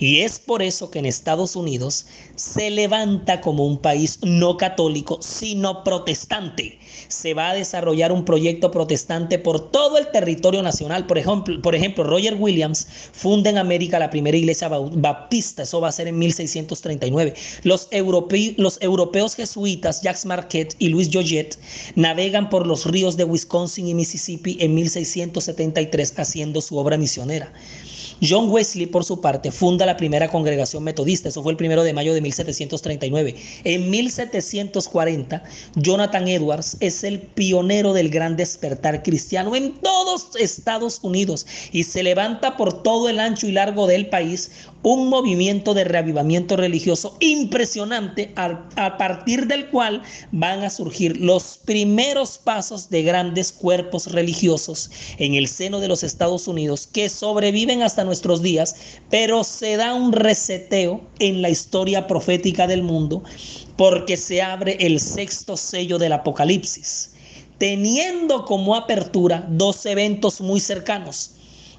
Y 0.00 0.22
es 0.22 0.38
por 0.38 0.62
eso 0.62 0.90
que 0.90 0.98
en 0.98 1.04
Estados 1.04 1.54
Unidos 1.54 2.06
se 2.34 2.70
levanta 2.70 3.42
como 3.42 3.66
un 3.66 3.76
país 3.76 4.18
no 4.22 4.56
católico, 4.56 5.18
sino 5.20 5.84
protestante. 5.84 6.78
Se 7.08 7.34
va 7.34 7.50
a 7.50 7.54
desarrollar 7.54 8.10
un 8.10 8.24
proyecto 8.24 8.70
protestante 8.70 9.38
por 9.38 9.70
todo 9.70 9.98
el 9.98 10.10
territorio 10.10 10.62
nacional. 10.62 11.06
Por 11.06 11.18
ejemplo, 11.18 11.60
por 11.60 11.74
ejemplo 11.74 12.02
Roger 12.02 12.34
Williams 12.34 12.86
funda 13.12 13.50
en 13.50 13.58
América 13.58 13.98
la 13.98 14.08
primera 14.08 14.38
iglesia 14.38 14.68
baptista. 14.68 15.64
Eso 15.64 15.82
va 15.82 15.88
a 15.88 15.92
ser 15.92 16.08
en 16.08 16.18
1639. 16.18 17.34
Los, 17.64 17.90
los 18.56 18.78
europeos 18.80 19.34
jesuitas 19.34 20.00
Jacques 20.00 20.24
Marquette 20.24 20.76
y 20.78 20.88
Luis 20.88 21.10
Joyet 21.12 21.58
navegan 21.94 22.48
por 22.48 22.66
los 22.66 22.86
ríos 22.86 23.18
de 23.18 23.24
Wisconsin 23.24 23.86
y 23.86 23.94
Mississippi 23.94 24.56
en 24.60 24.74
1673 24.74 26.14
haciendo 26.16 26.62
su 26.62 26.78
obra 26.78 26.96
misionera. 26.96 27.52
John 28.22 28.50
Wesley, 28.50 28.86
por 28.86 29.04
su 29.04 29.20
parte, 29.20 29.50
funda 29.50 29.86
la 29.86 29.96
primera 29.96 30.28
congregación 30.28 30.84
metodista. 30.84 31.28
Eso 31.28 31.42
fue 31.42 31.52
el 31.52 31.56
primero 31.56 31.82
de 31.82 31.92
mayo 31.92 32.12
de 32.12 32.20
1739. 32.20 33.34
En 33.64 33.90
1740, 33.90 35.42
Jonathan 35.76 36.28
Edwards 36.28 36.76
es 36.80 37.02
el 37.04 37.20
pionero 37.20 37.92
del 37.92 38.10
gran 38.10 38.36
despertar 38.36 39.02
cristiano 39.02 39.56
en 39.56 39.72
todos 39.80 40.36
Estados 40.38 41.00
Unidos 41.02 41.46
y 41.72 41.84
se 41.84 42.02
levanta 42.02 42.56
por 42.56 42.82
todo 42.82 43.08
el 43.08 43.20
ancho 43.20 43.46
y 43.46 43.52
largo 43.52 43.86
del 43.86 44.08
país 44.08 44.50
un 44.82 45.08
movimiento 45.08 45.74
de 45.74 45.84
reavivamiento 45.84 46.56
religioso 46.56 47.16
impresionante 47.20 48.32
a, 48.36 48.96
partir 48.96 49.46
del 49.46 49.68
cual 49.68 50.02
van 50.32 50.64
a 50.64 50.70
surgir 50.70 51.18
los 51.18 51.58
primeros 51.64 52.38
pasos 52.38 52.88
de 52.88 53.02
grandes 53.02 53.52
cuerpos 53.52 54.10
religiosos 54.10 54.90
en 55.18 55.34
el 55.34 55.48
seno 55.48 55.80
de 55.80 55.88
los 55.88 56.02
Estados 56.02 56.48
Unidos 56.48 56.86
que 56.86 57.08
sobreviven 57.08 57.82
hasta 57.82 58.04
nuestros 58.10 58.42
días, 58.42 58.74
pero 59.08 59.44
se 59.44 59.76
da 59.76 59.94
un 59.94 60.12
reseteo 60.12 61.00
en 61.20 61.42
la 61.42 61.48
historia 61.48 62.08
profética 62.08 62.66
del 62.66 62.82
mundo 62.82 63.22
porque 63.76 64.16
se 64.16 64.42
abre 64.42 64.76
el 64.80 64.98
sexto 64.98 65.56
sello 65.56 65.96
del 65.96 66.12
Apocalipsis, 66.12 67.12
teniendo 67.58 68.44
como 68.44 68.74
apertura 68.74 69.46
dos 69.48 69.86
eventos 69.86 70.40
muy 70.40 70.58
cercanos, 70.58 71.36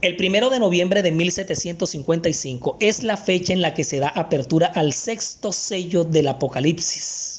El 0.00 0.16
primero 0.16 0.48
de 0.50 0.58
noviembre 0.58 1.02
de 1.02 1.12
1755 1.12 2.78
es 2.80 3.02
la 3.02 3.16
fecha 3.16 3.52
en 3.52 3.62
la 3.62 3.72
que 3.72 3.84
se 3.84 4.00
da 4.00 4.08
apertura 4.08 4.66
al 4.74 4.92
sexto 4.92 5.52
sello 5.52 6.04
del 6.04 6.28
Apocalipsis. 6.28 7.31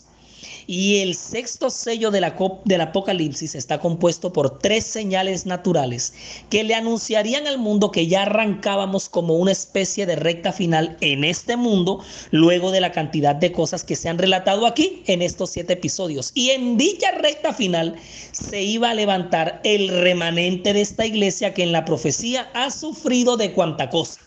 Y 0.68 1.00
el 1.00 1.16
sexto 1.16 1.70
sello 1.70 2.12
de 2.12 2.22
la 2.22 2.36
del 2.66 2.82
Apocalipsis 2.82 3.56
está 3.56 3.80
compuesto 3.80 4.34
por 4.34 4.60
tres 4.60 4.86
señales 4.86 5.46
naturales 5.46 6.14
que 6.50 6.64
le 6.64 6.76
anunciarían 6.76 7.48
al 7.48 7.58
mundo 7.58 7.92
que 7.92 8.08
ya 8.08 8.24
arrancábamos 8.24 9.10
como 9.10 9.36
una 9.36 9.52
especie 9.52 10.06
de 10.06 10.16
recta 10.16 10.52
final 10.52 10.98
en 11.02 11.24
este 11.24 11.58
mundo, 11.58 12.04
luego 12.32 12.72
de 12.72 12.82
la 12.82 12.92
cantidad 12.92 13.36
de 13.36 13.52
cosas 13.52 13.84
que 13.84 13.96
se 13.96 14.10
han 14.10 14.18
relatado 14.18 14.66
aquí 14.66 15.04
en 15.08 15.22
estos 15.22 15.52
siete 15.52 15.74
episodios. 15.74 16.32
Y 16.34 16.52
en 16.52 16.78
dicha 16.78 17.12
recta 17.12 17.54
final 17.54 17.96
se 18.32 18.62
iba 18.62 18.90
a 18.90 18.94
levantar 18.94 19.62
el 19.64 19.90
remanente 19.90 20.74
de 20.74 20.82
esta 20.82 21.06
iglesia 21.06 21.54
que 21.54 21.64
en 21.64 21.72
la 21.72 21.86
profecía 21.86 22.50
ha 22.54 22.72
sufrido 22.72 23.38
de 23.38 23.54
cuanta 23.54 23.90
cosa. 23.90 24.20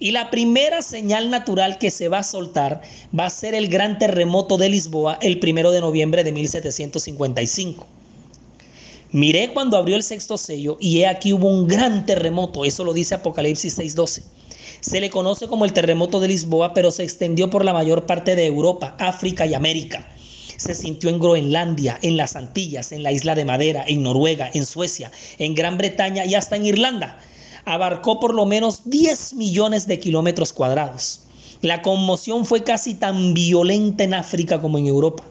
Y 0.00 0.12
la 0.12 0.30
primera 0.30 0.80
señal 0.80 1.28
natural 1.28 1.78
que 1.78 1.90
se 1.90 2.08
va 2.08 2.20
a 2.20 2.22
soltar 2.22 2.82
va 3.18 3.26
a 3.26 3.30
ser 3.30 3.54
el 3.54 3.68
gran 3.68 3.98
terremoto 3.98 4.56
de 4.56 4.68
Lisboa 4.68 5.18
el 5.20 5.40
primero 5.40 5.72
de 5.72 5.80
noviembre 5.80 6.22
de 6.22 6.30
1755. 6.30 7.84
Miré 9.10 9.52
cuando 9.52 9.76
abrió 9.76 9.96
el 9.96 10.04
sexto 10.04 10.38
sello 10.38 10.76
y 10.78 11.00
he 11.00 11.06
aquí 11.08 11.32
hubo 11.32 11.48
un 11.48 11.66
gran 11.66 12.06
terremoto, 12.06 12.64
eso 12.64 12.84
lo 12.84 12.92
dice 12.92 13.16
Apocalipsis 13.16 13.76
6:12. 13.76 14.22
Se 14.80 15.00
le 15.00 15.10
conoce 15.10 15.48
como 15.48 15.64
el 15.64 15.72
terremoto 15.72 16.20
de 16.20 16.28
Lisboa, 16.28 16.74
pero 16.74 16.92
se 16.92 17.02
extendió 17.02 17.50
por 17.50 17.64
la 17.64 17.72
mayor 17.72 18.06
parte 18.06 18.36
de 18.36 18.46
Europa, 18.46 18.94
África 19.00 19.46
y 19.46 19.54
América. 19.54 20.06
Se 20.58 20.74
sintió 20.74 21.10
en 21.10 21.18
Groenlandia, 21.18 21.98
en 22.02 22.16
las 22.16 22.36
Antillas, 22.36 22.92
en 22.92 23.02
la 23.02 23.10
isla 23.10 23.34
de 23.34 23.44
Madera, 23.44 23.84
en 23.88 24.04
Noruega, 24.04 24.48
en 24.54 24.64
Suecia, 24.66 25.10
en 25.38 25.56
Gran 25.56 25.76
Bretaña 25.76 26.24
y 26.24 26.36
hasta 26.36 26.54
en 26.54 26.66
Irlanda 26.66 27.18
abarcó 27.64 28.20
por 28.20 28.34
lo 28.34 28.46
menos 28.46 28.82
10 28.84 29.34
millones 29.34 29.86
de 29.86 30.00
kilómetros 30.00 30.52
cuadrados. 30.52 31.20
La 31.60 31.82
conmoción 31.82 32.46
fue 32.46 32.62
casi 32.62 32.94
tan 32.94 33.34
violenta 33.34 34.04
en 34.04 34.14
África 34.14 34.60
como 34.60 34.78
en 34.78 34.86
Europa. 34.86 35.24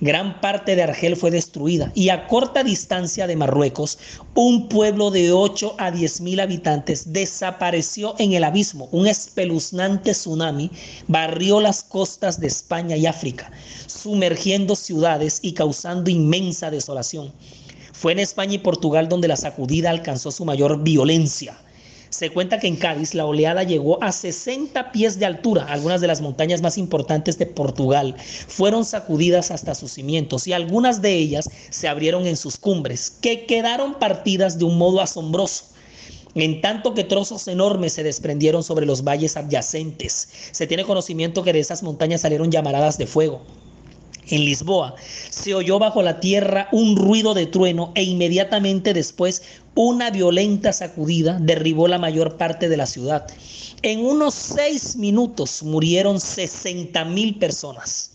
Gran 0.00 0.40
parte 0.40 0.76
de 0.76 0.84
Argel 0.84 1.16
fue 1.16 1.32
destruida 1.32 1.90
y 1.92 2.10
a 2.10 2.28
corta 2.28 2.62
distancia 2.62 3.26
de 3.26 3.34
Marruecos, 3.34 3.98
un 4.34 4.68
pueblo 4.68 5.10
de 5.10 5.32
8 5.32 5.74
a 5.76 5.90
10 5.90 6.20
mil 6.20 6.38
habitantes 6.38 7.12
desapareció 7.12 8.14
en 8.18 8.32
el 8.32 8.44
abismo. 8.44 8.88
Un 8.92 9.08
espeluznante 9.08 10.12
tsunami 10.12 10.70
barrió 11.08 11.60
las 11.60 11.82
costas 11.82 12.38
de 12.38 12.46
España 12.46 12.96
y 12.96 13.06
África, 13.06 13.50
sumergiendo 13.88 14.76
ciudades 14.76 15.40
y 15.42 15.52
causando 15.52 16.10
inmensa 16.10 16.70
desolación. 16.70 17.32
Fue 17.92 18.12
en 18.12 18.20
España 18.20 18.54
y 18.54 18.58
Portugal 18.58 19.08
donde 19.08 19.26
la 19.26 19.36
sacudida 19.36 19.90
alcanzó 19.90 20.30
su 20.30 20.44
mayor 20.44 20.80
violencia. 20.84 21.58
Se 22.10 22.30
cuenta 22.30 22.58
que 22.58 22.66
en 22.66 22.76
Cádiz 22.76 23.14
la 23.14 23.26
oleada 23.26 23.62
llegó 23.62 24.02
a 24.02 24.12
60 24.12 24.92
pies 24.92 25.18
de 25.18 25.26
altura. 25.26 25.66
Algunas 25.68 26.00
de 26.00 26.06
las 26.06 26.20
montañas 26.20 26.62
más 26.62 26.78
importantes 26.78 27.38
de 27.38 27.46
Portugal 27.46 28.16
fueron 28.18 28.84
sacudidas 28.84 29.50
hasta 29.50 29.74
sus 29.74 29.92
cimientos 29.92 30.46
y 30.46 30.52
algunas 30.52 31.02
de 31.02 31.14
ellas 31.14 31.50
se 31.70 31.88
abrieron 31.88 32.26
en 32.26 32.36
sus 32.36 32.56
cumbres, 32.56 33.10
que 33.10 33.46
quedaron 33.46 33.98
partidas 33.98 34.58
de 34.58 34.64
un 34.64 34.78
modo 34.78 35.00
asombroso. 35.00 35.64
En 36.34 36.60
tanto 36.60 36.94
que 36.94 37.04
trozos 37.04 37.48
enormes 37.48 37.94
se 37.94 38.02
desprendieron 38.02 38.62
sobre 38.62 38.86
los 38.86 39.02
valles 39.02 39.36
adyacentes. 39.36 40.28
Se 40.52 40.66
tiene 40.66 40.84
conocimiento 40.84 41.42
que 41.42 41.52
de 41.52 41.60
esas 41.60 41.82
montañas 41.82 42.20
salieron 42.20 42.50
llamaradas 42.50 42.96
de 42.96 43.06
fuego 43.06 43.42
en 44.30 44.44
Lisboa, 44.44 44.94
se 45.30 45.54
oyó 45.54 45.78
bajo 45.78 46.02
la 46.02 46.20
tierra 46.20 46.68
un 46.72 46.96
ruido 46.96 47.34
de 47.34 47.46
trueno 47.46 47.92
e 47.94 48.02
inmediatamente 48.02 48.94
después 48.94 49.42
una 49.80 50.10
violenta 50.10 50.72
sacudida 50.72 51.38
derribó 51.40 51.86
la 51.86 52.00
mayor 52.00 52.36
parte 52.36 52.68
de 52.68 52.76
la 52.76 52.84
ciudad. 52.84 53.28
En 53.82 54.04
unos 54.04 54.34
seis 54.34 54.96
minutos 54.96 55.62
murieron 55.62 56.18
60 56.18 57.04
mil 57.04 57.38
personas. 57.38 58.10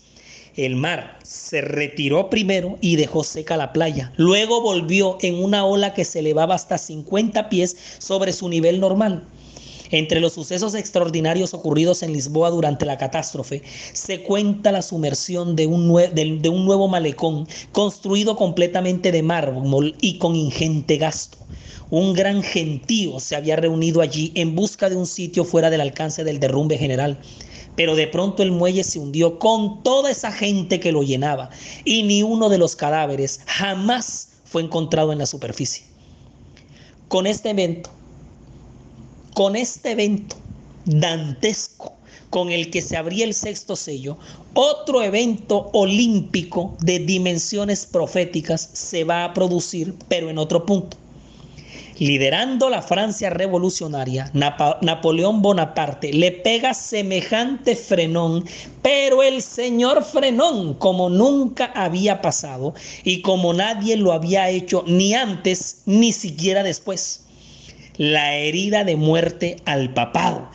El 0.56 0.76
mar 0.76 1.18
se 1.22 1.62
retiró 1.62 2.28
primero 2.28 2.76
y 2.82 2.96
dejó 2.96 3.24
seca 3.24 3.56
la 3.56 3.72
playa. 3.72 4.12
Luego 4.18 4.60
volvió 4.60 5.16
en 5.22 5.42
una 5.42 5.64
ola 5.64 5.94
que 5.94 6.04
se 6.04 6.18
elevaba 6.18 6.54
hasta 6.54 6.76
50 6.76 7.48
pies 7.48 7.78
sobre 7.96 8.34
su 8.34 8.50
nivel 8.50 8.78
normal. 8.78 9.26
Entre 9.90 10.20
los 10.20 10.32
sucesos 10.32 10.74
extraordinarios 10.74 11.52
ocurridos 11.52 12.02
en 12.02 12.12
Lisboa 12.12 12.50
durante 12.50 12.86
la 12.86 12.96
catástrofe, 12.96 13.62
se 13.92 14.22
cuenta 14.22 14.72
la 14.72 14.82
sumersión 14.82 15.56
de 15.56 15.66
un, 15.66 15.86
nuevo 15.86 16.88
malecón 16.88 17.46
construido 17.72 18.36
completamente 18.36 19.12
de 19.12 19.22
mármol 19.22 19.94
y 20.00 20.18
con 20.18 20.36
ingente 20.36 20.96
gasto. 20.96 21.38
Un 21.90 22.14
gran 22.14 22.42
gentío 22.42 23.20
se 23.20 23.36
había 23.36 23.56
reunido 23.56 24.00
allí 24.00 24.32
en 24.34 24.54
busca 24.54 24.88
de 24.88 24.96
un 24.96 25.06
sitio 25.06 25.44
fuera 25.44 25.68
del 25.68 25.82
alcance 25.82 26.24
del 26.24 26.40
derrumbe 26.40 26.78
general. 26.78 27.18
Pero 27.76 27.94
de 27.94 28.06
pronto 28.06 28.42
el 28.42 28.52
muelle 28.52 28.84
se 28.84 28.98
hundió 28.98 29.38
con 29.38 29.82
toda 29.82 30.10
esa 30.10 30.32
gente 30.32 30.80
que 30.80 30.92
lo 30.92 31.02
llenaba 31.02 31.50
y 31.84 32.04
ni 32.04 32.22
uno 32.22 32.48
de 32.48 32.58
los 32.58 32.76
cadáveres 32.76 33.40
jamás 33.46 34.28
fue 34.44 34.62
encontrado 34.62 35.12
en 35.12 35.18
la 35.18 35.26
superficie. 35.26 35.84
Con 37.08 37.26
este 37.26 37.50
evento, 37.50 37.90
con 39.34 39.56
este 39.56 39.90
evento 39.90 40.36
dantesco 40.86 41.94
con 42.30 42.50
el 42.50 42.70
que 42.70 42.82
se 42.82 42.96
abría 42.96 43.24
el 43.24 43.34
sexto 43.34 43.76
sello, 43.76 44.16
otro 44.54 45.02
evento 45.02 45.70
olímpico 45.72 46.76
de 46.80 46.98
dimensiones 46.98 47.86
proféticas 47.86 48.70
se 48.72 49.04
va 49.04 49.24
a 49.24 49.32
producir, 49.32 49.94
pero 50.08 50.30
en 50.30 50.38
otro 50.38 50.66
punto. 50.66 50.96
Liderando 51.98 52.70
la 52.70 52.82
Francia 52.82 53.30
revolucionaria, 53.30 54.32
Napoleón 54.34 55.42
Bonaparte 55.42 56.12
le 56.12 56.32
pega 56.32 56.74
semejante 56.74 57.76
frenón, 57.76 58.44
pero 58.82 59.22
el 59.22 59.40
señor 59.40 60.02
frenón, 60.04 60.74
como 60.74 61.08
nunca 61.08 61.66
había 61.66 62.20
pasado 62.20 62.74
y 63.04 63.22
como 63.22 63.54
nadie 63.54 63.96
lo 63.96 64.12
había 64.12 64.50
hecho 64.50 64.82
ni 64.88 65.14
antes 65.14 65.82
ni 65.86 66.12
siquiera 66.12 66.64
después 66.64 67.23
la 67.96 68.34
herida 68.34 68.84
de 68.84 68.96
muerte 68.96 69.56
al 69.64 69.92
papado. 69.92 70.50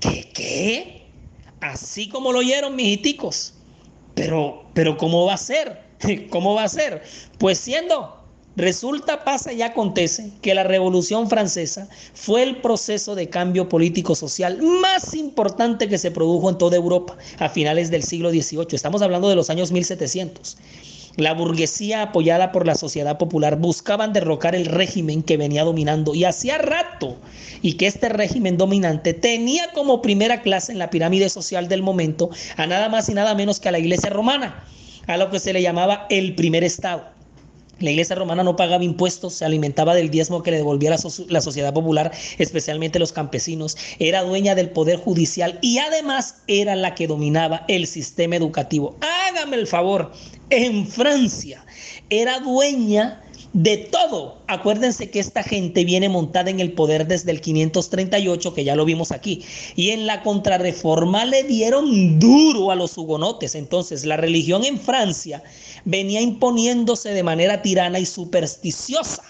¿Qué? 0.00 0.28
¿Qué? 0.32 1.06
Así 1.60 2.08
como 2.08 2.32
lo 2.32 2.40
oyeron, 2.40 2.76
mijiticos. 2.76 3.54
Pero, 4.14 4.64
pero 4.74 4.96
¿cómo 4.96 5.26
va 5.26 5.34
a 5.34 5.38
ser? 5.38 5.80
¿Cómo 6.30 6.54
va 6.54 6.64
a 6.64 6.68
ser? 6.68 7.02
Pues 7.38 7.58
siendo, 7.58 8.16
resulta, 8.56 9.24
pasa 9.24 9.52
y 9.52 9.62
acontece 9.62 10.32
que 10.42 10.54
la 10.54 10.64
Revolución 10.64 11.28
Francesa 11.28 11.88
fue 12.14 12.42
el 12.42 12.60
proceso 12.60 13.14
de 13.14 13.28
cambio 13.28 13.68
político-social 13.68 14.60
más 14.62 15.14
importante 15.14 15.88
que 15.88 15.98
se 15.98 16.10
produjo 16.10 16.50
en 16.50 16.58
toda 16.58 16.76
Europa 16.76 17.16
a 17.38 17.48
finales 17.48 17.90
del 17.90 18.02
siglo 18.02 18.30
XVIII. 18.30 18.66
Estamos 18.72 19.02
hablando 19.02 19.28
de 19.28 19.36
los 19.36 19.50
años 19.50 19.72
1700. 19.72 20.56
La 21.16 21.34
burguesía 21.34 22.02
apoyada 22.02 22.52
por 22.52 22.66
la 22.66 22.74
sociedad 22.74 23.18
popular 23.18 23.58
buscaban 23.58 24.14
derrocar 24.14 24.54
el 24.54 24.64
régimen 24.64 25.22
que 25.22 25.36
venía 25.36 25.62
dominando 25.62 26.14
y 26.14 26.24
hacía 26.24 26.56
rato 26.56 27.18
y 27.60 27.74
que 27.74 27.86
este 27.86 28.08
régimen 28.08 28.56
dominante 28.56 29.12
tenía 29.12 29.70
como 29.74 30.00
primera 30.00 30.40
clase 30.40 30.72
en 30.72 30.78
la 30.78 30.88
pirámide 30.88 31.28
social 31.28 31.68
del 31.68 31.82
momento 31.82 32.30
a 32.56 32.66
nada 32.66 32.88
más 32.88 33.10
y 33.10 33.14
nada 33.14 33.34
menos 33.34 33.60
que 33.60 33.68
a 33.68 33.72
la 33.72 33.78
iglesia 33.78 34.08
romana, 34.08 34.64
a 35.06 35.18
lo 35.18 35.30
que 35.30 35.38
se 35.38 35.52
le 35.52 35.60
llamaba 35.60 36.06
el 36.08 36.34
primer 36.34 36.64
estado. 36.64 37.12
La 37.82 37.90
iglesia 37.90 38.14
romana 38.14 38.44
no 38.44 38.54
pagaba 38.54 38.84
impuestos, 38.84 39.34
se 39.34 39.44
alimentaba 39.44 39.94
del 39.94 40.08
diezmo 40.08 40.42
que 40.42 40.52
le 40.52 40.58
devolvía 40.58 40.90
la, 40.90 40.98
la, 41.28 41.40
sociedad 41.40 41.74
popular, 41.74 42.12
especialmente 42.38 43.00
los 43.00 43.12
campesinos, 43.12 43.76
era 43.98 44.22
dueña 44.22 44.54
del 44.54 44.70
poder 44.70 44.98
judicial 44.98 45.58
y 45.62 45.78
además 45.78 46.36
era 46.46 46.76
la 46.76 46.94
que 46.94 47.08
dominaba 47.08 47.64
el 47.66 47.88
sistema 47.88 48.36
educativo. 48.36 48.96
Hágame 49.00 49.56
el 49.56 49.66
favor, 49.66 50.12
en 50.52 50.86
Francia 50.86 51.64
era 52.10 52.38
dueña 52.40 53.22
de 53.54 53.78
todo. 53.78 54.38
Acuérdense 54.48 55.10
que 55.10 55.18
esta 55.18 55.42
gente 55.42 55.84
viene 55.84 56.10
montada 56.10 56.50
en 56.50 56.60
el 56.60 56.72
poder 56.72 57.06
desde 57.06 57.30
el 57.30 57.40
538, 57.40 58.54
que 58.54 58.64
ya 58.64 58.76
lo 58.76 58.84
vimos 58.84 59.12
aquí. 59.12 59.44
Y 59.76 59.90
en 59.90 60.06
la 60.06 60.22
contrarreforma 60.22 61.24
le 61.24 61.42
dieron 61.44 62.18
duro 62.18 62.70
a 62.70 62.74
los 62.74 62.96
hugonotes. 62.98 63.54
Entonces, 63.54 64.04
la 64.04 64.18
religión 64.18 64.64
en 64.64 64.78
Francia 64.78 65.42
venía 65.86 66.20
imponiéndose 66.20 67.14
de 67.14 67.22
manera 67.22 67.62
tirana 67.62 67.98
y 67.98 68.06
supersticiosa 68.06 69.22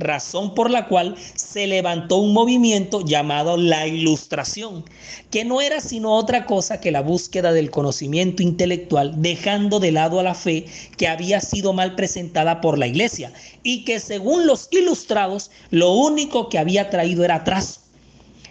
razón 0.00 0.54
por 0.54 0.70
la 0.70 0.88
cual 0.88 1.14
se 1.34 1.66
levantó 1.66 2.16
un 2.16 2.32
movimiento 2.32 3.04
llamado 3.04 3.56
la 3.56 3.86
Ilustración, 3.86 4.84
que 5.30 5.44
no 5.44 5.60
era 5.60 5.80
sino 5.80 6.14
otra 6.14 6.46
cosa 6.46 6.80
que 6.80 6.90
la 6.90 7.02
búsqueda 7.02 7.52
del 7.52 7.70
conocimiento 7.70 8.42
intelectual, 8.42 9.22
dejando 9.22 9.78
de 9.78 9.92
lado 9.92 10.18
a 10.18 10.24
la 10.24 10.34
fe 10.34 10.66
que 10.96 11.06
había 11.06 11.40
sido 11.40 11.72
mal 11.72 11.94
presentada 11.94 12.60
por 12.60 12.78
la 12.78 12.86
iglesia 12.86 13.32
y 13.62 13.84
que 13.84 14.00
según 14.00 14.46
los 14.46 14.68
ilustrados 14.72 15.50
lo 15.70 15.92
único 15.92 16.48
que 16.48 16.58
había 16.58 16.90
traído 16.90 17.24
era 17.24 17.36
atraso 17.36 17.80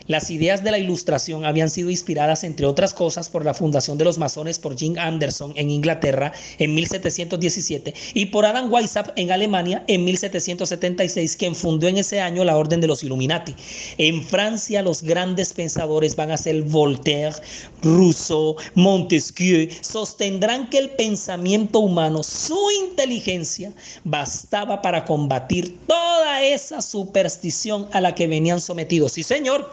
las 0.09 0.31
ideas 0.31 0.63
de 0.63 0.71
la 0.71 0.79
ilustración 0.79 1.45
habían 1.45 1.69
sido 1.69 1.91
inspiradas, 1.91 2.43
entre 2.43 2.65
otras 2.65 2.95
cosas, 2.95 3.29
por 3.29 3.45
la 3.45 3.53
fundación 3.53 3.99
de 3.99 4.05
los 4.05 4.17
masones 4.17 4.57
por 4.57 4.75
Jim 4.75 4.95
Anderson 4.97 5.53
en 5.55 5.69
Inglaterra 5.69 6.33
en 6.57 6.73
1717 6.73 7.93
y 8.15 8.25
por 8.25 8.43
Adam 8.43 8.73
Weishaupt 8.73 9.11
en 9.17 9.31
Alemania 9.31 9.83
en 9.85 10.03
1776, 10.05 11.35
quien 11.35 11.53
fundó 11.53 11.87
en 11.87 11.99
ese 11.99 12.19
año 12.19 12.43
la 12.43 12.57
Orden 12.57 12.81
de 12.81 12.87
los 12.87 13.03
Illuminati. 13.03 13.55
En 13.99 14.23
Francia 14.23 14.81
los 14.81 15.03
grandes 15.03 15.53
pensadores 15.53 16.15
van 16.15 16.31
a 16.31 16.37
ser 16.37 16.63
Voltaire, 16.63 17.35
Rousseau, 17.83 18.55
Montesquieu, 18.73 19.69
sostendrán 19.81 20.71
que 20.71 20.79
el 20.79 20.89
pensamiento 20.89 21.81
humano, 21.81 22.23
su 22.23 22.57
inteligencia, 22.89 23.71
bastaba 24.03 24.81
para 24.81 25.05
combatir 25.05 25.77
toda 25.85 26.41
esa 26.41 26.81
superstición 26.81 27.87
a 27.91 28.01
la 28.01 28.15
que 28.15 28.25
venían 28.25 28.59
sometidos. 28.59 29.11
Sí, 29.11 29.21
señor. 29.21 29.69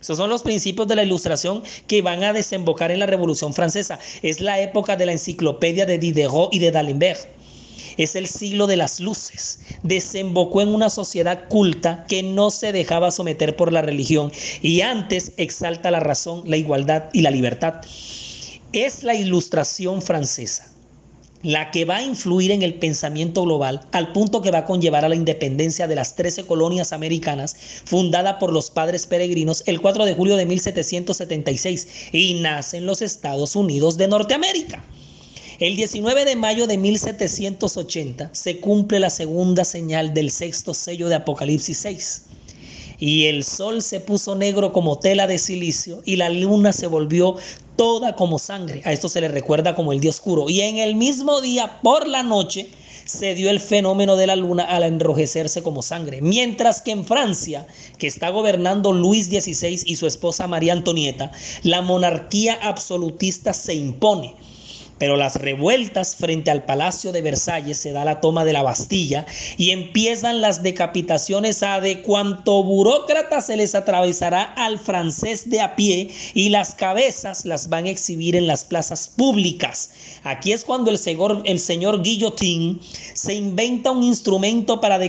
Esos 0.00 0.16
son 0.16 0.30
los 0.30 0.42
principios 0.42 0.88
de 0.88 0.96
la 0.96 1.02
ilustración 1.02 1.62
que 1.86 2.00
van 2.00 2.24
a 2.24 2.32
desembocar 2.32 2.90
en 2.90 3.00
la 3.00 3.06
Revolución 3.06 3.52
Francesa. 3.52 3.98
Es 4.22 4.40
la 4.40 4.58
época 4.60 4.96
de 4.96 5.06
la 5.06 5.12
enciclopedia 5.12 5.84
de 5.84 5.98
Diderot 5.98 6.54
y 6.54 6.58
de 6.58 6.70
D'Alembert. 6.70 7.28
Es 7.98 8.16
el 8.16 8.26
siglo 8.26 8.66
de 8.66 8.78
las 8.78 8.98
luces. 9.00 9.60
Desembocó 9.82 10.62
en 10.62 10.68
una 10.68 10.88
sociedad 10.88 11.48
culta 11.48 12.06
que 12.08 12.22
no 12.22 12.50
se 12.50 12.72
dejaba 12.72 13.10
someter 13.10 13.56
por 13.56 13.72
la 13.72 13.82
religión 13.82 14.32
y 14.62 14.80
antes 14.80 15.32
exalta 15.36 15.90
la 15.90 16.00
razón, 16.00 16.44
la 16.46 16.56
igualdad 16.56 17.10
y 17.12 17.20
la 17.20 17.30
libertad. 17.30 17.82
Es 18.72 19.02
la 19.02 19.14
ilustración 19.14 20.00
francesa 20.00 20.69
la 21.42 21.70
que 21.70 21.84
va 21.84 21.96
a 21.96 22.02
influir 22.02 22.50
en 22.50 22.62
el 22.62 22.74
pensamiento 22.74 23.42
global 23.44 23.80
al 23.92 24.12
punto 24.12 24.42
que 24.42 24.50
va 24.50 24.58
a 24.58 24.66
conllevar 24.66 25.04
a 25.04 25.08
la 25.08 25.16
independencia 25.16 25.86
de 25.86 25.94
las 25.94 26.14
13 26.14 26.44
colonias 26.44 26.92
americanas 26.92 27.56
fundada 27.84 28.38
por 28.38 28.52
los 28.52 28.70
padres 28.70 29.06
peregrinos 29.06 29.62
el 29.66 29.80
4 29.80 30.04
de 30.04 30.14
julio 30.14 30.36
de 30.36 30.46
1776 30.46 31.88
y 32.12 32.34
nacen 32.34 32.86
los 32.86 33.02
Estados 33.02 33.56
Unidos 33.56 33.96
de 33.96 34.08
Norteamérica. 34.08 34.84
El 35.60 35.76
19 35.76 36.24
de 36.24 36.36
mayo 36.36 36.66
de 36.66 36.78
1780 36.78 38.30
se 38.32 38.60
cumple 38.60 38.98
la 38.98 39.10
segunda 39.10 39.64
señal 39.64 40.14
del 40.14 40.30
sexto 40.30 40.72
sello 40.72 41.08
de 41.08 41.16
Apocalipsis 41.16 41.76
6. 41.78 42.29
Y 43.00 43.26
el 43.26 43.42
sol 43.44 43.82
se 43.82 43.98
puso 43.98 44.36
negro 44.36 44.72
como 44.72 44.98
tela 44.98 45.26
de 45.26 45.38
silicio 45.38 46.02
y 46.04 46.16
la 46.16 46.28
luna 46.28 46.72
se 46.72 46.86
volvió 46.86 47.36
toda 47.76 48.14
como 48.14 48.38
sangre. 48.38 48.82
A 48.84 48.92
esto 48.92 49.08
se 49.08 49.22
le 49.22 49.28
recuerda 49.28 49.74
como 49.74 49.92
el 49.92 50.00
día 50.00 50.10
oscuro. 50.10 50.50
Y 50.50 50.60
en 50.60 50.76
el 50.76 50.94
mismo 50.94 51.40
día, 51.40 51.80
por 51.82 52.06
la 52.06 52.22
noche, 52.22 52.68
se 53.06 53.34
dio 53.34 53.50
el 53.50 53.58
fenómeno 53.58 54.16
de 54.16 54.26
la 54.26 54.36
luna 54.36 54.64
al 54.64 54.82
enrojecerse 54.82 55.62
como 55.62 55.80
sangre. 55.82 56.20
Mientras 56.20 56.82
que 56.82 56.92
en 56.92 57.04
Francia, 57.06 57.66
que 57.98 58.06
está 58.06 58.28
gobernando 58.28 58.92
Luis 58.92 59.26
XVI 59.26 59.82
y 59.86 59.96
su 59.96 60.06
esposa 60.06 60.46
María 60.46 60.74
Antonieta, 60.74 61.32
la 61.62 61.80
monarquía 61.80 62.58
absolutista 62.62 63.54
se 63.54 63.74
impone 63.74 64.36
pero 65.00 65.16
las 65.16 65.36
revueltas 65.36 66.14
frente 66.14 66.50
al 66.50 66.62
Palacio 66.62 67.10
de 67.10 67.22
Versalles 67.22 67.78
se 67.78 67.90
da 67.90 68.04
la 68.04 68.20
toma 68.20 68.44
de 68.44 68.52
la 68.52 68.62
Bastilla 68.62 69.24
y 69.56 69.70
empiezan 69.70 70.42
las 70.42 70.62
decapitaciones 70.62 71.62
a 71.62 71.80
de 71.80 72.02
cuanto 72.02 72.62
burócrata 72.62 73.40
se 73.40 73.56
les 73.56 73.74
atravesará 73.74 74.42
al 74.42 74.78
francés 74.78 75.48
de 75.48 75.62
a 75.62 75.74
pie 75.74 76.10
y 76.34 76.50
las 76.50 76.74
cabezas 76.74 77.46
las 77.46 77.70
van 77.70 77.86
a 77.86 77.90
exhibir 77.90 78.36
en 78.36 78.46
las 78.46 78.62
plazas 78.62 79.08
públicas. 79.08 79.90
Aquí 80.22 80.52
es 80.52 80.64
cuando 80.64 80.90
el 80.90 80.98
señor, 80.98 82.02
Guillotín 82.02 82.80
se 83.14 83.32
inventa 83.32 83.92
un 83.92 84.02
instrumento 84.02 84.82
para, 84.82 85.00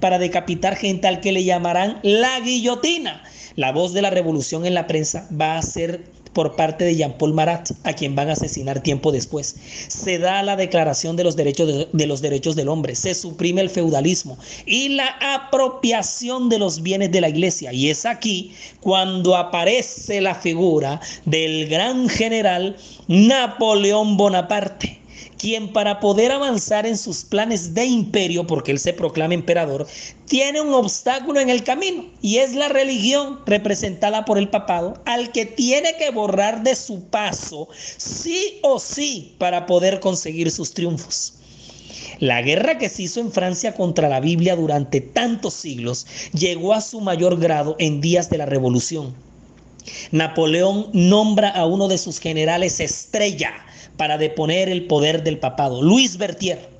para 0.00 0.18
decapitar 0.18 0.76
gente 0.76 1.08
al 1.08 1.20
que 1.20 1.32
le 1.32 1.44
llamarán 1.44 1.98
la 2.02 2.40
guillotina. 2.40 3.22
La 3.56 3.72
voz 3.72 3.94
de 3.94 4.02
la 4.02 4.10
revolución 4.10 4.66
en 4.66 4.74
la 4.74 4.86
prensa 4.86 5.26
va 5.32 5.56
a 5.56 5.62
ser 5.62 6.19
por 6.32 6.56
parte 6.56 6.84
de 6.84 6.96
Jean-Paul 6.96 7.34
Marat, 7.34 7.70
a 7.84 7.92
quien 7.92 8.14
van 8.14 8.28
a 8.30 8.34
asesinar 8.34 8.82
tiempo 8.82 9.12
después. 9.12 9.56
Se 9.88 10.18
da 10.18 10.42
la 10.42 10.56
declaración 10.56 11.16
de 11.16 11.24
los, 11.24 11.36
derechos 11.36 11.66
de, 11.66 11.88
de, 11.92 12.06
los 12.06 12.20
derechos 12.20 12.56
del 12.56 12.68
hombre, 12.68 12.94
se 12.94 13.14
suprime 13.14 13.60
el 13.60 13.70
feudalismo 13.70 14.38
y 14.66 14.90
la 14.90 15.16
apropiación 15.20 16.48
de 16.48 16.58
los 16.58 16.82
bienes 16.82 17.10
de 17.10 17.20
la 17.20 17.28
iglesia. 17.28 17.72
Y 17.72 17.90
es 17.90 18.06
aquí 18.06 18.54
cuando 18.80 19.36
aparece 19.36 20.20
la 20.20 20.34
figura 20.34 21.00
del 21.24 21.68
gran 21.68 22.08
general 22.08 22.76
Napoleón 23.08 24.16
Bonaparte 24.16 24.99
quien 25.40 25.72
para 25.72 26.00
poder 26.00 26.32
avanzar 26.32 26.86
en 26.86 26.98
sus 26.98 27.24
planes 27.24 27.72
de 27.72 27.86
imperio, 27.86 28.46
porque 28.46 28.72
él 28.72 28.78
se 28.78 28.92
proclama 28.92 29.32
emperador, 29.32 29.86
tiene 30.26 30.60
un 30.60 30.74
obstáculo 30.74 31.40
en 31.40 31.48
el 31.48 31.64
camino 31.64 32.04
y 32.20 32.36
es 32.36 32.54
la 32.54 32.68
religión 32.68 33.40
representada 33.46 34.26
por 34.26 34.36
el 34.36 34.50
papado, 34.50 35.00
al 35.06 35.32
que 35.32 35.46
tiene 35.46 35.96
que 35.96 36.10
borrar 36.10 36.62
de 36.62 36.74
su 36.74 37.04
paso 37.04 37.68
sí 37.96 38.58
o 38.62 38.78
sí 38.78 39.34
para 39.38 39.64
poder 39.64 39.98
conseguir 40.00 40.50
sus 40.50 40.74
triunfos. 40.74 41.32
La 42.18 42.42
guerra 42.42 42.76
que 42.76 42.90
se 42.90 43.04
hizo 43.04 43.20
en 43.20 43.32
Francia 43.32 43.74
contra 43.74 44.10
la 44.10 44.20
Biblia 44.20 44.56
durante 44.56 45.00
tantos 45.00 45.54
siglos 45.54 46.06
llegó 46.34 46.74
a 46.74 46.82
su 46.82 47.00
mayor 47.00 47.40
grado 47.40 47.76
en 47.78 48.02
días 48.02 48.28
de 48.28 48.36
la 48.36 48.44
Revolución. 48.44 49.14
Napoleón 50.10 50.90
nombra 50.92 51.48
a 51.48 51.64
uno 51.64 51.88
de 51.88 51.96
sus 51.96 52.18
generales 52.18 52.78
estrella, 52.80 53.54
para 54.00 54.16
deponer 54.16 54.70
el 54.70 54.86
poder 54.86 55.22
del 55.24 55.38
papado. 55.38 55.82
Luis 55.82 56.16
Bertier. 56.16 56.70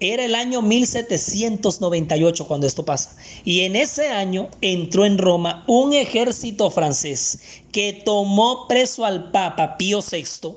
Era 0.00 0.24
el 0.24 0.34
año 0.34 0.62
1798 0.62 2.48
cuando 2.48 2.66
esto 2.66 2.84
pasa. 2.84 3.14
Y 3.44 3.60
en 3.60 3.76
ese 3.76 4.08
año 4.08 4.48
entró 4.60 5.06
en 5.06 5.16
Roma 5.16 5.62
un 5.68 5.92
ejército 5.92 6.72
francés 6.72 7.38
que 7.70 8.02
tomó 8.04 8.66
preso 8.66 9.04
al 9.04 9.30
Papa 9.30 9.76
Pío 9.76 10.00
VI, 10.00 10.54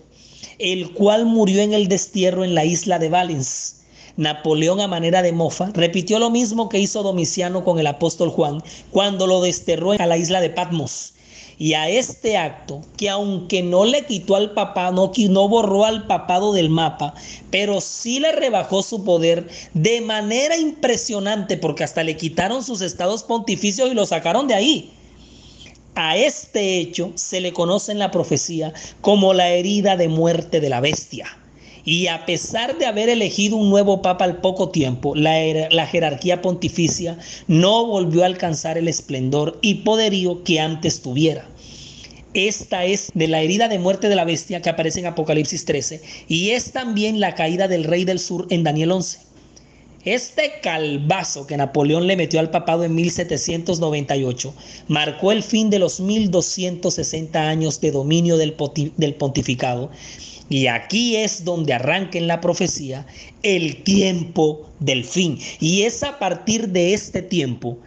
el 0.57 0.93
cual 0.93 1.27
murió 1.27 1.61
en 1.61 1.73
el 1.73 1.87
destierro 1.87 2.43
en 2.43 2.55
la 2.55 2.65
isla 2.65 2.97
de 2.97 3.09
Valens. 3.09 3.81
Napoleón 4.15 4.81
a 4.81 4.87
manera 4.87 5.21
de 5.21 5.31
mofa 5.31 5.69
repitió 5.75 6.17
lo 6.17 6.31
mismo 6.31 6.69
que 6.69 6.79
hizo 6.79 7.03
Domiciano 7.03 7.63
con 7.63 7.77
el 7.77 7.85
apóstol 7.85 8.31
Juan 8.31 8.63
cuando 8.89 9.27
lo 9.27 9.41
desterró 9.41 9.91
a 9.91 10.07
la 10.07 10.17
isla 10.17 10.41
de 10.41 10.49
Patmos 10.49 11.13
y 11.59 11.73
a 11.73 11.89
este 11.89 12.37
acto, 12.37 12.81
que 12.97 13.09
aunque 13.09 13.63
no 13.63 13.85
le 13.85 14.05
quitó 14.05 14.35
al 14.35 14.51
papá, 14.51 14.91
no, 14.91 15.11
no 15.29 15.49
borró 15.49 15.85
al 15.85 16.05
papado 16.05 16.53
del 16.53 16.69
mapa, 16.69 17.15
pero 17.49 17.81
sí 17.81 18.19
le 18.19 18.31
rebajó 18.31 18.83
su 18.83 19.03
poder 19.03 19.47
de 19.73 20.01
manera 20.01 20.57
impresionante, 20.57 21.57
porque 21.57 21.83
hasta 21.83 22.03
le 22.03 22.15
quitaron 22.15 22.63
sus 22.63 22.81
estados 22.81 23.23
pontificios 23.23 23.91
y 23.91 23.95
lo 23.95 24.05
sacaron 24.05 24.47
de 24.47 24.53
ahí. 24.53 24.93
A 25.95 26.15
este 26.15 26.77
hecho 26.77 27.11
se 27.15 27.41
le 27.41 27.53
conoce 27.53 27.91
en 27.91 27.99
la 27.99 28.11
profecía 28.11 28.71
como 29.01 29.33
la 29.33 29.49
herida 29.49 29.97
de 29.97 30.09
muerte 30.09 30.59
de 30.59 30.69
la 30.69 30.79
bestia. 30.79 31.36
Y 31.87 32.07
a 32.07 32.25
pesar 32.25 32.77
de 32.77 32.85
haber 32.85 33.07
elegido 33.07 33.55
un 33.55 33.69
nuevo 33.69 34.01
papa 34.01 34.25
al 34.25 34.41
poco 34.41 34.71
tiempo, 34.71 35.15
la, 35.15 35.87
jerarquía 35.87 36.41
pontificia 36.41 37.17
no 37.47 37.85
volvió 37.85 38.23
a 38.23 38.25
alcanzar 38.25 38.77
el 38.77 38.89
esplendor 38.89 39.57
y 39.61 39.75
poderío 39.75 40.43
que 40.43 40.59
antes 40.59 41.01
tuviera. 41.01 41.47
Esta 42.33 42.83
es 42.83 43.09
de 43.13 43.29
la 43.29 43.39
herida 43.39 43.69
de 43.69 43.79
muerte 43.79 44.09
de 44.09 44.17
la 44.17 44.25
bestia 44.25 44.61
que 44.61 44.69
aparece 44.69 44.99
en 44.99 45.05
Apocalipsis 45.05 45.63
13 45.63 46.01
y 46.27 46.49
es 46.49 46.73
también 46.73 47.21
la 47.21 47.35
caída 47.35 47.69
del 47.69 47.85
rey 47.85 48.03
del 48.03 48.19
sur 48.19 48.47
en 48.49 48.65
Daniel 48.65 48.91
11. 48.91 49.19
Este 50.03 50.59
calvazo 50.61 51.47
que 51.47 51.55
Napoleón 51.55 52.05
le 52.05 52.17
metió 52.17 52.41
al 52.41 52.49
papado 52.49 52.83
en 52.83 52.95
1798 52.95 54.53
marcó 54.89 55.31
el 55.31 55.41
fin 55.41 55.69
de 55.69 55.79
los 55.79 56.01
1260 56.01 57.47
años 57.47 57.79
de 57.79 57.91
dominio 57.91 58.35
del 58.35 59.15
pontificado 59.15 59.89
y 60.49 60.67
aquí 60.67 61.15
es 61.15 61.43
donde 61.43 61.73
arranca 61.73 62.17
en 62.17 62.27
la 62.27 62.39
profecía 62.39 63.05
el 63.43 63.83
tiempo 63.83 64.69
del 64.79 65.03
fin. 65.03 65.39
Y 65.59 65.83
es 65.83 66.03
a 66.03 66.19
partir 66.19 66.69
de 66.69 66.93
este 66.93 67.21
tiempo 67.21 67.77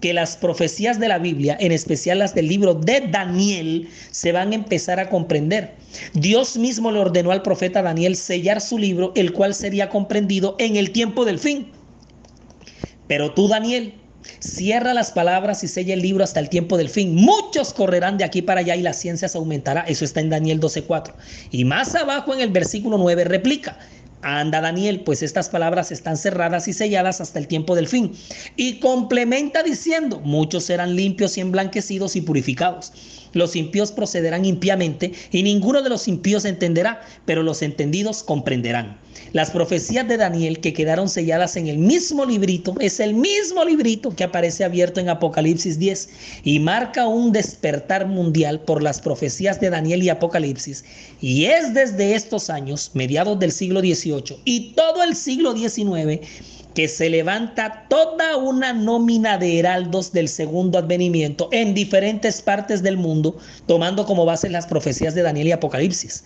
que 0.00 0.14
las 0.14 0.36
profecías 0.36 0.98
de 0.98 1.08
la 1.08 1.18
Biblia, 1.18 1.56
en 1.60 1.72
especial 1.72 2.20
las 2.20 2.34
del 2.34 2.48
libro 2.48 2.74
de 2.74 3.00
Daniel, 3.10 3.88
se 4.10 4.32
van 4.32 4.52
a 4.52 4.54
empezar 4.54 4.98
a 4.98 5.10
comprender. 5.10 5.74
Dios 6.14 6.56
mismo 6.56 6.90
le 6.90 7.00
ordenó 7.00 7.32
al 7.32 7.42
profeta 7.42 7.82
Daniel 7.82 8.16
sellar 8.16 8.60
su 8.60 8.78
libro, 8.78 9.12
el 9.14 9.32
cual 9.32 9.54
sería 9.54 9.88
comprendido 9.88 10.56
en 10.58 10.76
el 10.76 10.90
tiempo 10.90 11.24
del 11.24 11.38
fin. 11.38 11.68
Pero 13.08 13.34
tú, 13.34 13.48
Daniel, 13.48 13.94
Cierra 14.38 14.94
las 14.94 15.12
palabras 15.12 15.64
y 15.64 15.68
sella 15.68 15.94
el 15.94 16.02
libro 16.02 16.24
hasta 16.24 16.40
el 16.40 16.48
tiempo 16.48 16.76
del 16.76 16.88
fin. 16.88 17.14
Muchos 17.14 17.72
correrán 17.72 18.18
de 18.18 18.24
aquí 18.24 18.42
para 18.42 18.60
allá 18.60 18.76
y 18.76 18.82
la 18.82 18.92
ciencia 18.92 19.28
se 19.28 19.38
aumentará. 19.38 19.82
Eso 19.82 20.04
está 20.04 20.20
en 20.20 20.30
Daniel 20.30 20.60
12:4. 20.60 21.14
Y 21.50 21.64
más 21.64 21.94
abajo 21.94 22.34
en 22.34 22.40
el 22.40 22.50
versículo 22.50 22.98
9 22.98 23.24
replica. 23.24 23.78
Anda 24.22 24.60
Daniel, 24.60 25.00
pues 25.00 25.22
estas 25.22 25.48
palabras 25.48 25.90
están 25.90 26.18
cerradas 26.18 26.68
y 26.68 26.74
selladas 26.74 27.22
hasta 27.22 27.38
el 27.38 27.46
tiempo 27.46 27.74
del 27.74 27.88
fin. 27.88 28.12
Y 28.54 28.78
complementa 28.78 29.62
diciendo, 29.62 30.20
muchos 30.20 30.64
serán 30.64 30.94
limpios 30.94 31.38
y 31.38 31.40
emblanquecidos 31.40 32.16
y 32.16 32.20
purificados. 32.20 32.92
Los 33.32 33.56
impíos 33.56 33.92
procederán 33.92 34.44
impiamente 34.44 35.12
y 35.30 35.42
ninguno 35.42 35.82
de 35.82 35.90
los 35.90 36.08
impíos 36.08 36.44
entenderá, 36.44 37.02
pero 37.24 37.42
los 37.42 37.62
entendidos 37.62 38.22
comprenderán. 38.22 38.98
Las 39.32 39.50
profecías 39.50 40.08
de 40.08 40.16
Daniel 40.16 40.60
que 40.60 40.72
quedaron 40.72 41.08
selladas 41.08 41.56
en 41.56 41.68
el 41.68 41.78
mismo 41.78 42.24
librito, 42.24 42.74
es 42.80 42.98
el 43.00 43.14
mismo 43.14 43.64
librito 43.64 44.14
que 44.14 44.24
aparece 44.24 44.64
abierto 44.64 45.00
en 45.00 45.08
Apocalipsis 45.08 45.78
10 45.78 46.08
y 46.44 46.58
marca 46.58 47.06
un 47.06 47.30
despertar 47.30 48.06
mundial 48.06 48.60
por 48.60 48.82
las 48.82 49.00
profecías 49.00 49.60
de 49.60 49.70
Daniel 49.70 50.02
y 50.02 50.08
Apocalipsis. 50.08 50.84
Y 51.20 51.44
es 51.44 51.74
desde 51.74 52.14
estos 52.14 52.50
años, 52.50 52.90
mediados 52.94 53.38
del 53.38 53.52
siglo 53.52 53.80
XVIII 53.80 54.38
y 54.44 54.72
todo 54.72 55.02
el 55.02 55.14
siglo 55.14 55.56
XIX, 55.56 56.20
se 56.88 57.10
levanta 57.10 57.86
toda 57.88 58.36
una 58.36 58.72
nómina 58.72 59.38
de 59.38 59.58
heraldos 59.58 60.12
del 60.12 60.28
segundo 60.28 60.78
advenimiento 60.78 61.48
en 61.52 61.74
diferentes 61.74 62.42
partes 62.42 62.82
del 62.82 62.96
mundo, 62.96 63.36
tomando 63.66 64.06
como 64.06 64.24
base 64.24 64.48
las 64.48 64.66
profecías 64.66 65.14
de 65.14 65.22
Daniel 65.22 65.48
y 65.48 65.52
Apocalipsis. 65.52 66.24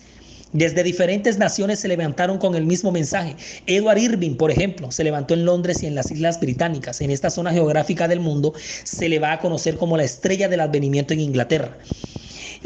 Desde 0.53 0.83
diferentes 0.83 1.37
naciones 1.37 1.79
se 1.79 1.87
levantaron 1.87 2.37
con 2.37 2.55
el 2.55 2.65
mismo 2.65 2.91
mensaje. 2.91 3.35
Edward 3.67 3.97
Irving, 3.97 4.35
por 4.35 4.51
ejemplo, 4.51 4.89
se 4.91 5.03
levantó 5.03 5.33
en 5.33 5.43
Londres 5.43 5.83
y 5.83 5.87
en 5.87 5.95
las 5.95 6.11
Islas 6.11 6.39
Británicas. 6.39 7.01
En 7.01 7.11
esta 7.11 7.29
zona 7.29 7.51
geográfica 7.51 8.07
del 8.07 8.21
mundo 8.21 8.53
se 8.83 9.09
le 9.09 9.19
va 9.19 9.33
a 9.33 9.39
conocer 9.39 9.75
como 9.75 9.97
la 9.97 10.05
estrella 10.05 10.47
del 10.47 10.61
advenimiento 10.61 11.13
en 11.13 11.19
Inglaterra 11.19 11.77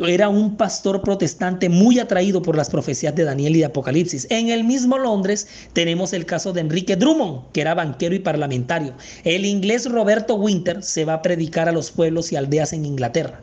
era 0.07 0.29
un 0.29 0.55
pastor 0.55 1.01
protestante 1.01 1.69
muy 1.69 1.99
atraído 1.99 2.41
por 2.41 2.55
las 2.55 2.69
profecías 2.69 3.15
de 3.15 3.23
Daniel 3.23 3.55
y 3.55 3.59
de 3.59 3.65
Apocalipsis. 3.65 4.27
En 4.29 4.49
el 4.49 4.63
mismo 4.63 4.97
Londres 4.97 5.47
tenemos 5.73 6.13
el 6.13 6.25
caso 6.25 6.53
de 6.53 6.61
Enrique 6.61 6.95
Drummond, 6.95 7.51
que 7.51 7.61
era 7.61 7.73
banquero 7.73 8.15
y 8.15 8.19
parlamentario. 8.19 8.93
El 9.23 9.45
inglés 9.45 9.89
Roberto 9.89 10.35
Winter 10.35 10.83
se 10.83 11.05
va 11.05 11.13
a 11.13 11.21
predicar 11.21 11.67
a 11.67 11.71
los 11.71 11.91
pueblos 11.91 12.31
y 12.31 12.35
aldeas 12.35 12.73
en 12.73 12.85
Inglaterra. 12.85 13.41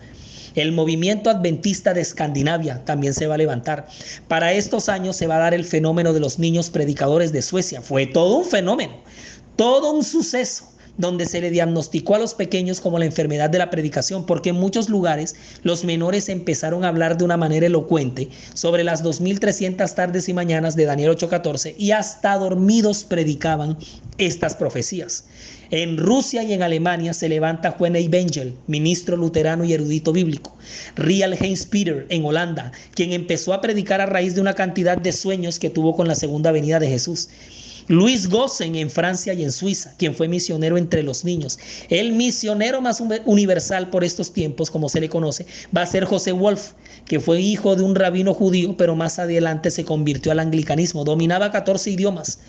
El 0.54 0.72
movimiento 0.72 1.28
adventista 1.28 1.92
de 1.92 2.00
Escandinavia 2.00 2.82
también 2.86 3.12
se 3.12 3.26
va 3.26 3.34
a 3.34 3.38
levantar. 3.38 3.86
Para 4.26 4.54
estos 4.54 4.88
años 4.88 5.16
se 5.16 5.26
va 5.26 5.36
a 5.36 5.40
dar 5.40 5.54
el 5.54 5.64
fenómeno 5.64 6.14
de 6.14 6.20
los 6.20 6.38
niños 6.38 6.70
predicadores 6.70 7.30
de 7.32 7.42
Suecia. 7.42 7.82
Fue 7.82 8.06
todo 8.06 8.38
un 8.38 8.46
fenómeno, 8.46 8.94
todo 9.56 9.92
un 9.92 10.02
suceso 10.02 10.75
donde 10.98 11.26
se 11.26 11.40
le 11.40 11.50
diagnosticó 11.50 12.14
a 12.14 12.18
los 12.18 12.34
pequeños 12.34 12.80
como 12.80 12.98
la 12.98 13.04
enfermedad 13.04 13.50
de 13.50 13.58
la 13.58 13.70
predicación, 13.70 14.26
porque 14.26 14.50
en 14.50 14.56
muchos 14.56 14.88
lugares 14.88 15.34
los 15.62 15.84
menores 15.84 16.28
empezaron 16.28 16.84
a 16.84 16.88
hablar 16.88 17.16
de 17.18 17.24
una 17.24 17.36
manera 17.36 17.66
elocuente 17.66 18.28
sobre 18.54 18.84
las 18.84 19.02
2300 19.02 19.94
tardes 19.94 20.28
y 20.28 20.34
mañanas 20.34 20.76
de 20.76 20.84
Daniel 20.84 21.10
8:14 21.10 21.74
y 21.78 21.90
hasta 21.92 22.36
dormidos 22.38 23.04
predicaban 23.04 23.76
estas 24.18 24.54
profecías. 24.54 25.24
En 25.70 25.96
Rusia 25.96 26.44
y 26.44 26.52
en 26.52 26.62
Alemania 26.62 27.12
se 27.12 27.28
levanta 27.28 27.72
Juan 27.72 27.96
Evangel, 27.96 28.54
ministro 28.68 29.16
luterano 29.16 29.64
y 29.64 29.72
erudito 29.72 30.12
bíblico. 30.12 30.56
Rial 30.94 31.36
Heinz 31.40 31.66
Peter 31.66 32.06
en 32.08 32.24
Holanda, 32.24 32.70
quien 32.94 33.12
empezó 33.12 33.52
a 33.52 33.60
predicar 33.60 34.00
a 34.00 34.06
raíz 34.06 34.36
de 34.36 34.40
una 34.40 34.54
cantidad 34.54 34.96
de 34.96 35.10
sueños 35.10 35.58
que 35.58 35.70
tuvo 35.70 35.96
con 35.96 36.06
la 36.06 36.14
segunda 36.14 36.52
venida 36.52 36.78
de 36.78 36.88
Jesús. 36.88 37.28
Luis 37.88 38.28
Gossen 38.28 38.74
en 38.74 38.90
Francia 38.90 39.32
y 39.32 39.44
en 39.44 39.52
Suiza, 39.52 39.94
quien 39.96 40.14
fue 40.14 40.26
misionero 40.26 40.76
entre 40.76 41.02
los 41.04 41.24
niños. 41.24 41.58
El 41.88 42.12
misionero 42.12 42.80
más 42.80 43.00
universal 43.24 43.90
por 43.90 44.02
estos 44.02 44.32
tiempos, 44.32 44.70
como 44.70 44.88
se 44.88 45.00
le 45.00 45.08
conoce, 45.08 45.46
va 45.76 45.82
a 45.82 45.86
ser 45.86 46.04
José 46.04 46.32
Wolf, 46.32 46.72
que 47.04 47.20
fue 47.20 47.40
hijo 47.40 47.76
de 47.76 47.84
un 47.84 47.94
rabino 47.94 48.34
judío, 48.34 48.76
pero 48.76 48.96
más 48.96 49.20
adelante 49.20 49.70
se 49.70 49.84
convirtió 49.84 50.32
al 50.32 50.40
anglicanismo. 50.40 51.04
Dominaba 51.04 51.52
14 51.52 51.90
idiomas. 51.90 52.40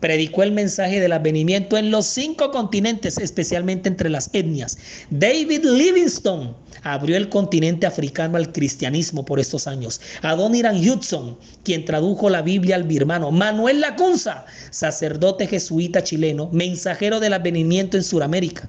Predicó 0.00 0.42
el 0.42 0.52
mensaje 0.52 1.00
del 1.00 1.12
advenimiento 1.12 1.76
en 1.76 1.90
los 1.90 2.06
cinco 2.06 2.50
continentes, 2.50 3.18
especialmente 3.18 3.88
entre 3.88 4.10
las 4.10 4.30
etnias. 4.32 4.78
David 5.10 5.64
Livingstone 5.64 6.54
abrió 6.82 7.16
el 7.16 7.28
continente 7.28 7.86
africano 7.86 8.36
al 8.36 8.52
cristianismo 8.52 9.24
por 9.24 9.40
estos 9.40 9.66
años. 9.66 10.00
Adoniran 10.22 10.76
Hudson, 10.76 11.38
quien 11.64 11.84
tradujo 11.84 12.30
la 12.30 12.42
Biblia 12.42 12.76
al 12.76 12.84
birmano. 12.84 13.30
Manuel 13.30 13.80
Lacunza, 13.80 14.44
sacerdote 14.70 15.46
jesuita 15.46 16.04
chileno, 16.04 16.48
mensajero 16.52 17.18
del 17.18 17.32
advenimiento 17.32 17.96
en 17.96 18.04
Sudamérica. 18.04 18.68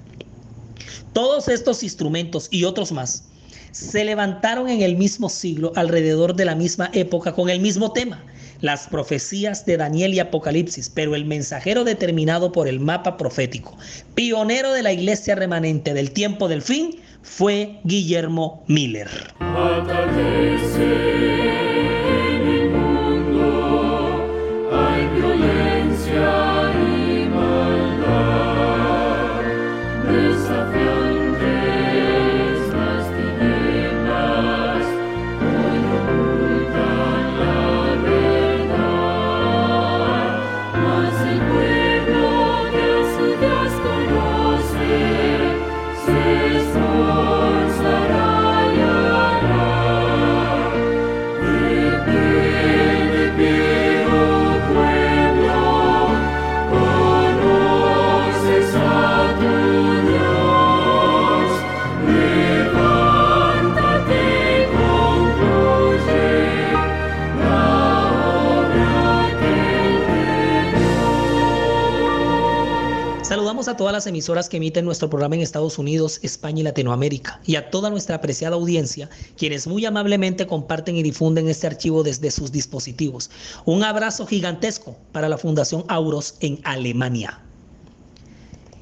Todos 1.13 1.47
estos 1.47 1.83
instrumentos 1.83 2.47
y 2.51 2.63
otros 2.63 2.91
más 2.91 3.25
se 3.71 4.05
levantaron 4.05 4.69
en 4.69 4.81
el 4.81 4.95
mismo 4.95 5.29
siglo, 5.29 5.71
alrededor 5.75 6.35
de 6.35 6.45
la 6.45 6.55
misma 6.55 6.89
época, 6.93 7.33
con 7.33 7.49
el 7.49 7.59
mismo 7.59 7.91
tema 7.91 8.23
las 8.61 8.87
profecías 8.87 9.65
de 9.65 9.77
Daniel 9.77 10.13
y 10.13 10.19
Apocalipsis, 10.19 10.89
pero 10.89 11.15
el 11.15 11.25
mensajero 11.25 11.83
determinado 11.83 12.51
por 12.51 12.67
el 12.67 12.79
mapa 12.79 13.17
profético, 13.17 13.77
pionero 14.15 14.73
de 14.73 14.83
la 14.83 14.91
iglesia 14.91 15.35
remanente 15.35 15.93
del 15.93 16.11
tiempo 16.11 16.47
del 16.47 16.61
fin, 16.61 16.99
fue 17.21 17.79
Guillermo 17.83 18.63
Miller. 18.67 19.09
a 19.39 19.83
todas 19.85 20.17
las 73.97 74.05
emisoras 74.05 74.47
que 74.47 74.57
emiten 74.57 74.85
nuestro 74.85 75.09
programa 75.09 75.33
en 75.33 75.41
Estados 75.41 75.79
Unidos, 75.79 76.19
España 76.21 76.59
y 76.59 76.63
Latinoamérica, 76.63 77.41
y 77.47 77.55
a 77.55 77.71
toda 77.71 77.89
nuestra 77.89 78.17
apreciada 78.17 78.55
audiencia, 78.55 79.09
quienes 79.35 79.65
muy 79.65 79.85
amablemente 79.85 80.45
comparten 80.45 80.95
y 80.95 81.01
difunden 81.01 81.49
este 81.49 81.65
archivo 81.65 82.03
desde 82.03 82.29
sus 82.29 82.51
dispositivos. 82.51 83.31
Un 83.65 83.83
abrazo 83.83 84.27
gigantesco 84.27 84.95
para 85.11 85.29
la 85.29 85.39
Fundación 85.39 85.83
Auros 85.87 86.35
en 86.41 86.59
Alemania. 86.63 87.41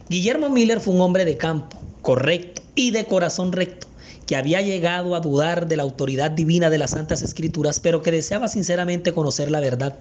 Guillermo 0.10 0.50
Miller 0.50 0.82
fue 0.82 0.94
un 0.94 1.00
hombre 1.00 1.24
de 1.24 1.38
campo, 1.38 1.80
correcto 2.02 2.62
y 2.76 2.92
de 2.92 3.06
corazón 3.06 3.54
recto 3.54 3.88
que 4.26 4.36
había 4.36 4.62
llegado 4.62 5.16
a 5.16 5.20
dudar 5.20 5.68
de 5.68 5.78
la 5.78 5.84
autoridad 5.84 6.32
divina 6.32 6.70
de 6.70 6.78
las 6.78 6.92
Santas 6.92 7.22
Escrituras, 7.22 7.80
pero 7.80 8.02
que 8.02 8.12
deseaba 8.12 8.48
sinceramente 8.48 9.14
conocer 9.14 9.52
la 9.52 9.60
verdad. 9.60 9.98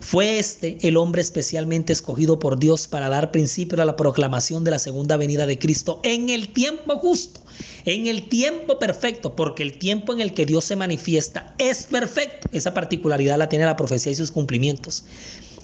Fue 0.00 0.38
este 0.38 0.78
el 0.86 0.96
hombre 0.96 1.22
especialmente 1.22 1.92
escogido 1.92 2.38
por 2.38 2.58
Dios 2.58 2.86
para 2.86 3.08
dar 3.08 3.30
principio 3.30 3.82
a 3.82 3.84
la 3.84 3.96
proclamación 3.96 4.64
de 4.64 4.70
la 4.70 4.78
segunda 4.78 5.16
venida 5.16 5.46
de 5.46 5.58
Cristo 5.58 6.00
en 6.02 6.28
el 6.30 6.48
tiempo 6.52 6.98
justo, 6.98 7.40
en 7.84 8.06
el 8.06 8.28
tiempo 8.28 8.78
perfecto, 8.78 9.34
porque 9.34 9.62
el 9.62 9.78
tiempo 9.78 10.12
en 10.12 10.20
el 10.20 10.34
que 10.34 10.46
Dios 10.46 10.64
se 10.64 10.76
manifiesta 10.76 11.54
es 11.58 11.84
perfecto. 11.84 12.48
Esa 12.52 12.74
particularidad 12.74 13.38
la 13.38 13.48
tiene 13.48 13.64
la 13.64 13.76
profecía 13.76 14.12
y 14.12 14.16
sus 14.16 14.30
cumplimientos. 14.30 15.04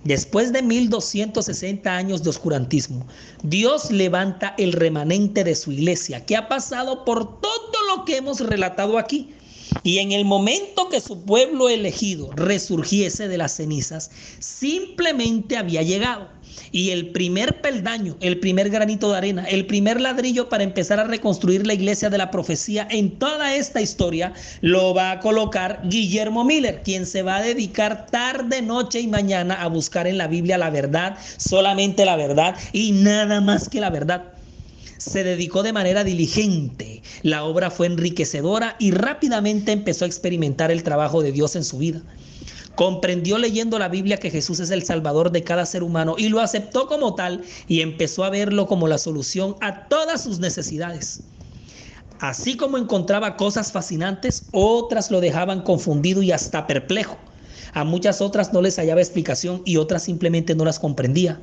Después 0.04 0.52
de 0.52 0.62
1260 0.62 1.94
años 1.94 2.22
de 2.22 2.30
oscurantismo, 2.30 3.06
Dios 3.42 3.90
levanta 3.90 4.54
el 4.56 4.72
remanente 4.72 5.44
de 5.44 5.54
su 5.54 5.72
iglesia, 5.72 6.24
que 6.24 6.36
ha 6.36 6.48
pasado 6.48 7.04
por 7.04 7.40
todo 7.40 7.72
lo 7.94 8.06
que 8.06 8.16
hemos 8.16 8.40
relatado 8.40 8.96
aquí. 8.96 9.34
Y 9.82 9.98
en 9.98 10.12
el 10.12 10.24
momento 10.24 10.88
que 10.88 11.00
su 11.00 11.22
pueblo 11.24 11.68
elegido 11.68 12.32
resurgiese 12.32 13.28
de 13.28 13.38
las 13.38 13.56
cenizas, 13.56 14.10
simplemente 14.38 15.56
había 15.56 15.82
llegado. 15.82 16.28
Y 16.72 16.90
el 16.90 17.08
primer 17.08 17.60
peldaño, 17.60 18.16
el 18.20 18.38
primer 18.38 18.70
granito 18.70 19.10
de 19.10 19.18
arena, 19.18 19.44
el 19.44 19.66
primer 19.66 20.00
ladrillo 20.00 20.48
para 20.48 20.64
empezar 20.64 21.00
a 21.00 21.04
reconstruir 21.04 21.66
la 21.66 21.74
iglesia 21.74 22.10
de 22.10 22.18
la 22.18 22.30
profecía 22.30 22.86
en 22.90 23.18
toda 23.18 23.54
esta 23.56 23.80
historia, 23.80 24.32
lo 24.60 24.94
va 24.94 25.12
a 25.12 25.20
colocar 25.20 25.80
Guillermo 25.84 26.44
Miller, 26.44 26.82
quien 26.84 27.06
se 27.06 27.22
va 27.22 27.36
a 27.36 27.42
dedicar 27.42 28.06
tarde, 28.06 28.62
noche 28.62 29.00
y 29.00 29.08
mañana 29.08 29.54
a 29.62 29.68
buscar 29.68 30.06
en 30.06 30.18
la 30.18 30.28
Biblia 30.28 30.58
la 30.58 30.70
verdad, 30.70 31.16
solamente 31.36 32.04
la 32.04 32.16
verdad 32.16 32.56
y 32.72 32.92
nada 32.92 33.40
más 33.40 33.68
que 33.68 33.80
la 33.80 33.90
verdad 33.90 34.24
se 34.98 35.24
dedicó 35.24 35.62
de 35.62 35.72
manera 35.72 36.04
diligente. 36.04 37.02
La 37.22 37.44
obra 37.44 37.70
fue 37.70 37.86
enriquecedora 37.86 38.76
y 38.78 38.90
rápidamente 38.90 39.72
empezó 39.72 40.04
a 40.04 40.08
experimentar 40.08 40.70
el 40.70 40.82
trabajo 40.82 41.22
de 41.22 41.32
Dios 41.32 41.56
en 41.56 41.64
su 41.64 41.78
vida. 41.78 42.02
Comprendió 42.74 43.38
leyendo 43.38 43.78
la 43.78 43.88
Biblia 43.88 44.18
que 44.18 44.30
Jesús 44.30 44.60
es 44.60 44.70
el 44.70 44.84
Salvador 44.84 45.30
de 45.32 45.44
cada 45.44 45.66
ser 45.66 45.82
humano 45.82 46.14
y 46.16 46.28
lo 46.28 46.40
aceptó 46.40 46.86
como 46.86 47.14
tal 47.14 47.42
y 47.66 47.80
empezó 47.80 48.24
a 48.24 48.30
verlo 48.30 48.66
como 48.66 48.88
la 48.88 48.98
solución 48.98 49.56
a 49.60 49.88
todas 49.88 50.22
sus 50.22 50.38
necesidades. 50.38 51.22
Así 52.20 52.56
como 52.56 52.78
encontraba 52.78 53.36
cosas 53.36 53.72
fascinantes, 53.72 54.48
otras 54.52 55.10
lo 55.10 55.20
dejaban 55.20 55.62
confundido 55.62 56.22
y 56.22 56.32
hasta 56.32 56.66
perplejo. 56.66 57.18
A 57.72 57.84
muchas 57.84 58.20
otras 58.20 58.52
no 58.52 58.62
les 58.62 58.76
hallaba 58.76 59.00
explicación 59.00 59.62
y 59.64 59.76
otras 59.76 60.02
simplemente 60.02 60.54
no 60.54 60.64
las 60.64 60.78
comprendía 60.78 61.40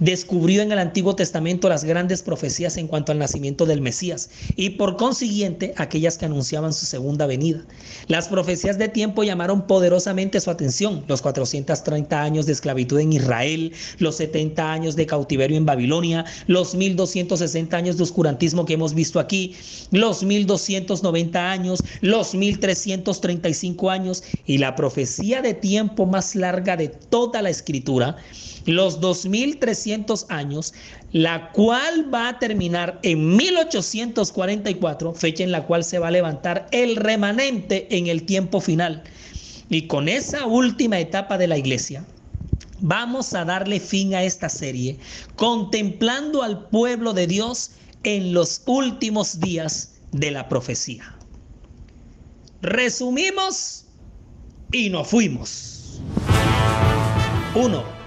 descubrió 0.00 0.62
en 0.62 0.72
el 0.72 0.78
Antiguo 0.78 1.14
Testamento 1.14 1.68
las 1.68 1.84
grandes 1.84 2.22
profecías 2.22 2.76
en 2.78 2.88
cuanto 2.88 3.12
al 3.12 3.18
nacimiento 3.18 3.66
del 3.66 3.82
Mesías 3.82 4.30
y 4.56 4.70
por 4.70 4.96
consiguiente 4.96 5.74
aquellas 5.76 6.18
que 6.18 6.24
anunciaban 6.24 6.72
su 6.72 6.86
segunda 6.86 7.26
venida. 7.26 7.64
Las 8.08 8.28
profecías 8.28 8.78
de 8.78 8.88
tiempo 8.88 9.22
llamaron 9.22 9.66
poderosamente 9.66 10.40
su 10.40 10.50
atención, 10.50 11.04
los 11.06 11.22
430 11.22 12.22
años 12.22 12.46
de 12.46 12.52
esclavitud 12.52 12.98
en 12.98 13.12
Israel, 13.12 13.72
los 13.98 14.16
70 14.16 14.72
años 14.72 14.96
de 14.96 15.06
cautiverio 15.06 15.56
en 15.56 15.66
Babilonia, 15.66 16.24
los 16.46 16.74
1260 16.74 17.76
años 17.76 17.96
de 17.98 18.02
oscurantismo 18.02 18.64
que 18.64 18.74
hemos 18.74 18.94
visto 18.94 19.20
aquí, 19.20 19.54
los 19.90 20.22
1290 20.22 21.50
años, 21.50 21.84
los 22.00 22.34
1335 22.34 23.90
años 23.90 24.22
y 24.46 24.58
la 24.58 24.74
profecía 24.74 25.42
de 25.42 25.52
tiempo 25.52 26.06
más 26.06 26.34
larga 26.34 26.76
de 26.76 26.88
toda 26.88 27.42
la 27.42 27.50
escritura 27.50 28.16
los 28.66 29.00
2300 29.00 29.89
años, 30.28 30.74
la 31.12 31.50
cual 31.52 32.12
va 32.12 32.28
a 32.28 32.38
terminar 32.38 32.98
en 33.02 33.36
1844, 33.36 35.14
fecha 35.14 35.44
en 35.44 35.52
la 35.52 35.66
cual 35.66 35.84
se 35.84 35.98
va 35.98 36.08
a 36.08 36.10
levantar 36.10 36.66
el 36.72 36.96
remanente 36.96 37.86
en 37.96 38.06
el 38.06 38.24
tiempo 38.24 38.60
final. 38.60 39.02
Y 39.68 39.86
con 39.86 40.08
esa 40.08 40.46
última 40.46 40.98
etapa 40.98 41.38
de 41.38 41.46
la 41.46 41.58
iglesia, 41.58 42.04
vamos 42.80 43.34
a 43.34 43.44
darle 43.44 43.80
fin 43.80 44.14
a 44.14 44.22
esta 44.22 44.48
serie, 44.48 44.98
contemplando 45.36 46.42
al 46.42 46.66
pueblo 46.68 47.12
de 47.12 47.26
Dios 47.26 47.72
en 48.02 48.32
los 48.32 48.62
últimos 48.66 49.40
días 49.40 49.94
de 50.12 50.30
la 50.30 50.48
profecía. 50.48 51.14
Resumimos 52.62 53.84
y 54.72 54.90
nos 54.90 55.08
fuimos. 55.08 56.00
1 57.54 57.99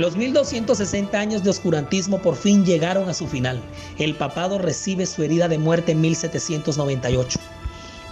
Los 0.00 0.16
1260 0.16 1.20
años 1.20 1.44
de 1.44 1.50
oscurantismo 1.50 2.22
por 2.22 2.34
fin 2.34 2.64
llegaron 2.64 3.10
a 3.10 3.12
su 3.12 3.26
final. 3.26 3.60
El 3.98 4.14
papado 4.14 4.56
recibe 4.56 5.04
su 5.04 5.22
herida 5.22 5.46
de 5.46 5.58
muerte 5.58 5.92
en 5.92 6.00
1798. 6.00 7.38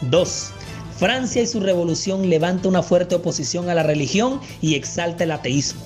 2. 0.02 0.50
Francia 0.98 1.40
y 1.40 1.46
su 1.46 1.60
revolución 1.60 2.28
levanta 2.28 2.68
una 2.68 2.82
fuerte 2.82 3.14
oposición 3.14 3.70
a 3.70 3.74
la 3.74 3.84
religión 3.84 4.38
y 4.60 4.74
exalta 4.74 5.24
el 5.24 5.30
ateísmo. 5.30 5.80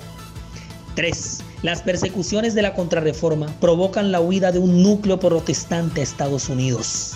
3. 0.96 1.38
Las 1.62 1.82
persecuciones 1.82 2.56
de 2.56 2.62
la 2.62 2.74
contrarreforma 2.74 3.46
provocan 3.60 4.10
la 4.10 4.20
huida 4.20 4.50
de 4.50 4.58
un 4.58 4.82
núcleo 4.82 5.20
protestante 5.20 6.00
a 6.00 6.02
Estados 6.02 6.48
Unidos. 6.48 7.12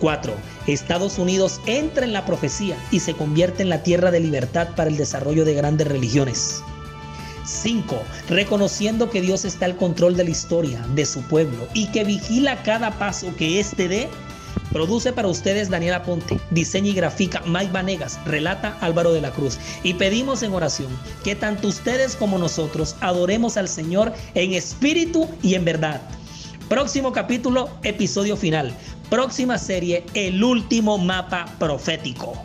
4. 0.00 0.34
Estados 0.66 1.20
Unidos 1.20 1.60
entra 1.66 2.04
en 2.04 2.12
la 2.12 2.26
profecía 2.26 2.76
y 2.90 2.98
se 2.98 3.14
convierte 3.14 3.62
en 3.62 3.68
la 3.68 3.84
tierra 3.84 4.10
de 4.10 4.18
libertad 4.18 4.70
para 4.74 4.90
el 4.90 4.96
desarrollo 4.96 5.44
de 5.44 5.54
grandes 5.54 5.86
religiones. 5.86 6.64
5. 7.44 7.96
Reconociendo 8.28 9.10
que 9.10 9.20
Dios 9.20 9.44
está 9.44 9.66
al 9.66 9.76
control 9.76 10.16
de 10.16 10.24
la 10.24 10.30
historia 10.30 10.84
de 10.94 11.06
su 11.06 11.22
pueblo 11.22 11.68
y 11.74 11.86
que 11.88 12.04
vigila 12.04 12.62
cada 12.62 12.98
paso 12.98 13.34
que 13.36 13.60
éste 13.60 13.88
dé. 13.88 14.08
Produce 14.72 15.12
para 15.12 15.28
ustedes 15.28 15.70
Daniela 15.70 16.02
Ponte, 16.02 16.40
diseña 16.50 16.88
y 16.88 16.94
grafica 16.94 17.42
Mike 17.46 17.70
Vanegas, 17.70 18.18
relata 18.24 18.76
Álvaro 18.80 19.12
de 19.12 19.20
la 19.20 19.30
Cruz. 19.30 19.58
Y 19.84 19.94
pedimos 19.94 20.42
en 20.42 20.52
oración 20.52 20.88
que 21.22 21.36
tanto 21.36 21.68
ustedes 21.68 22.16
como 22.16 22.38
nosotros 22.38 22.96
adoremos 23.00 23.56
al 23.56 23.68
Señor 23.68 24.12
en 24.34 24.52
espíritu 24.52 25.28
y 25.42 25.54
en 25.54 25.64
verdad. 25.64 26.00
Próximo 26.68 27.12
capítulo, 27.12 27.68
episodio 27.82 28.36
final. 28.36 28.74
Próxima 29.10 29.58
serie, 29.58 30.04
el 30.14 30.42
último 30.42 30.98
mapa 30.98 31.44
profético. 31.58 32.42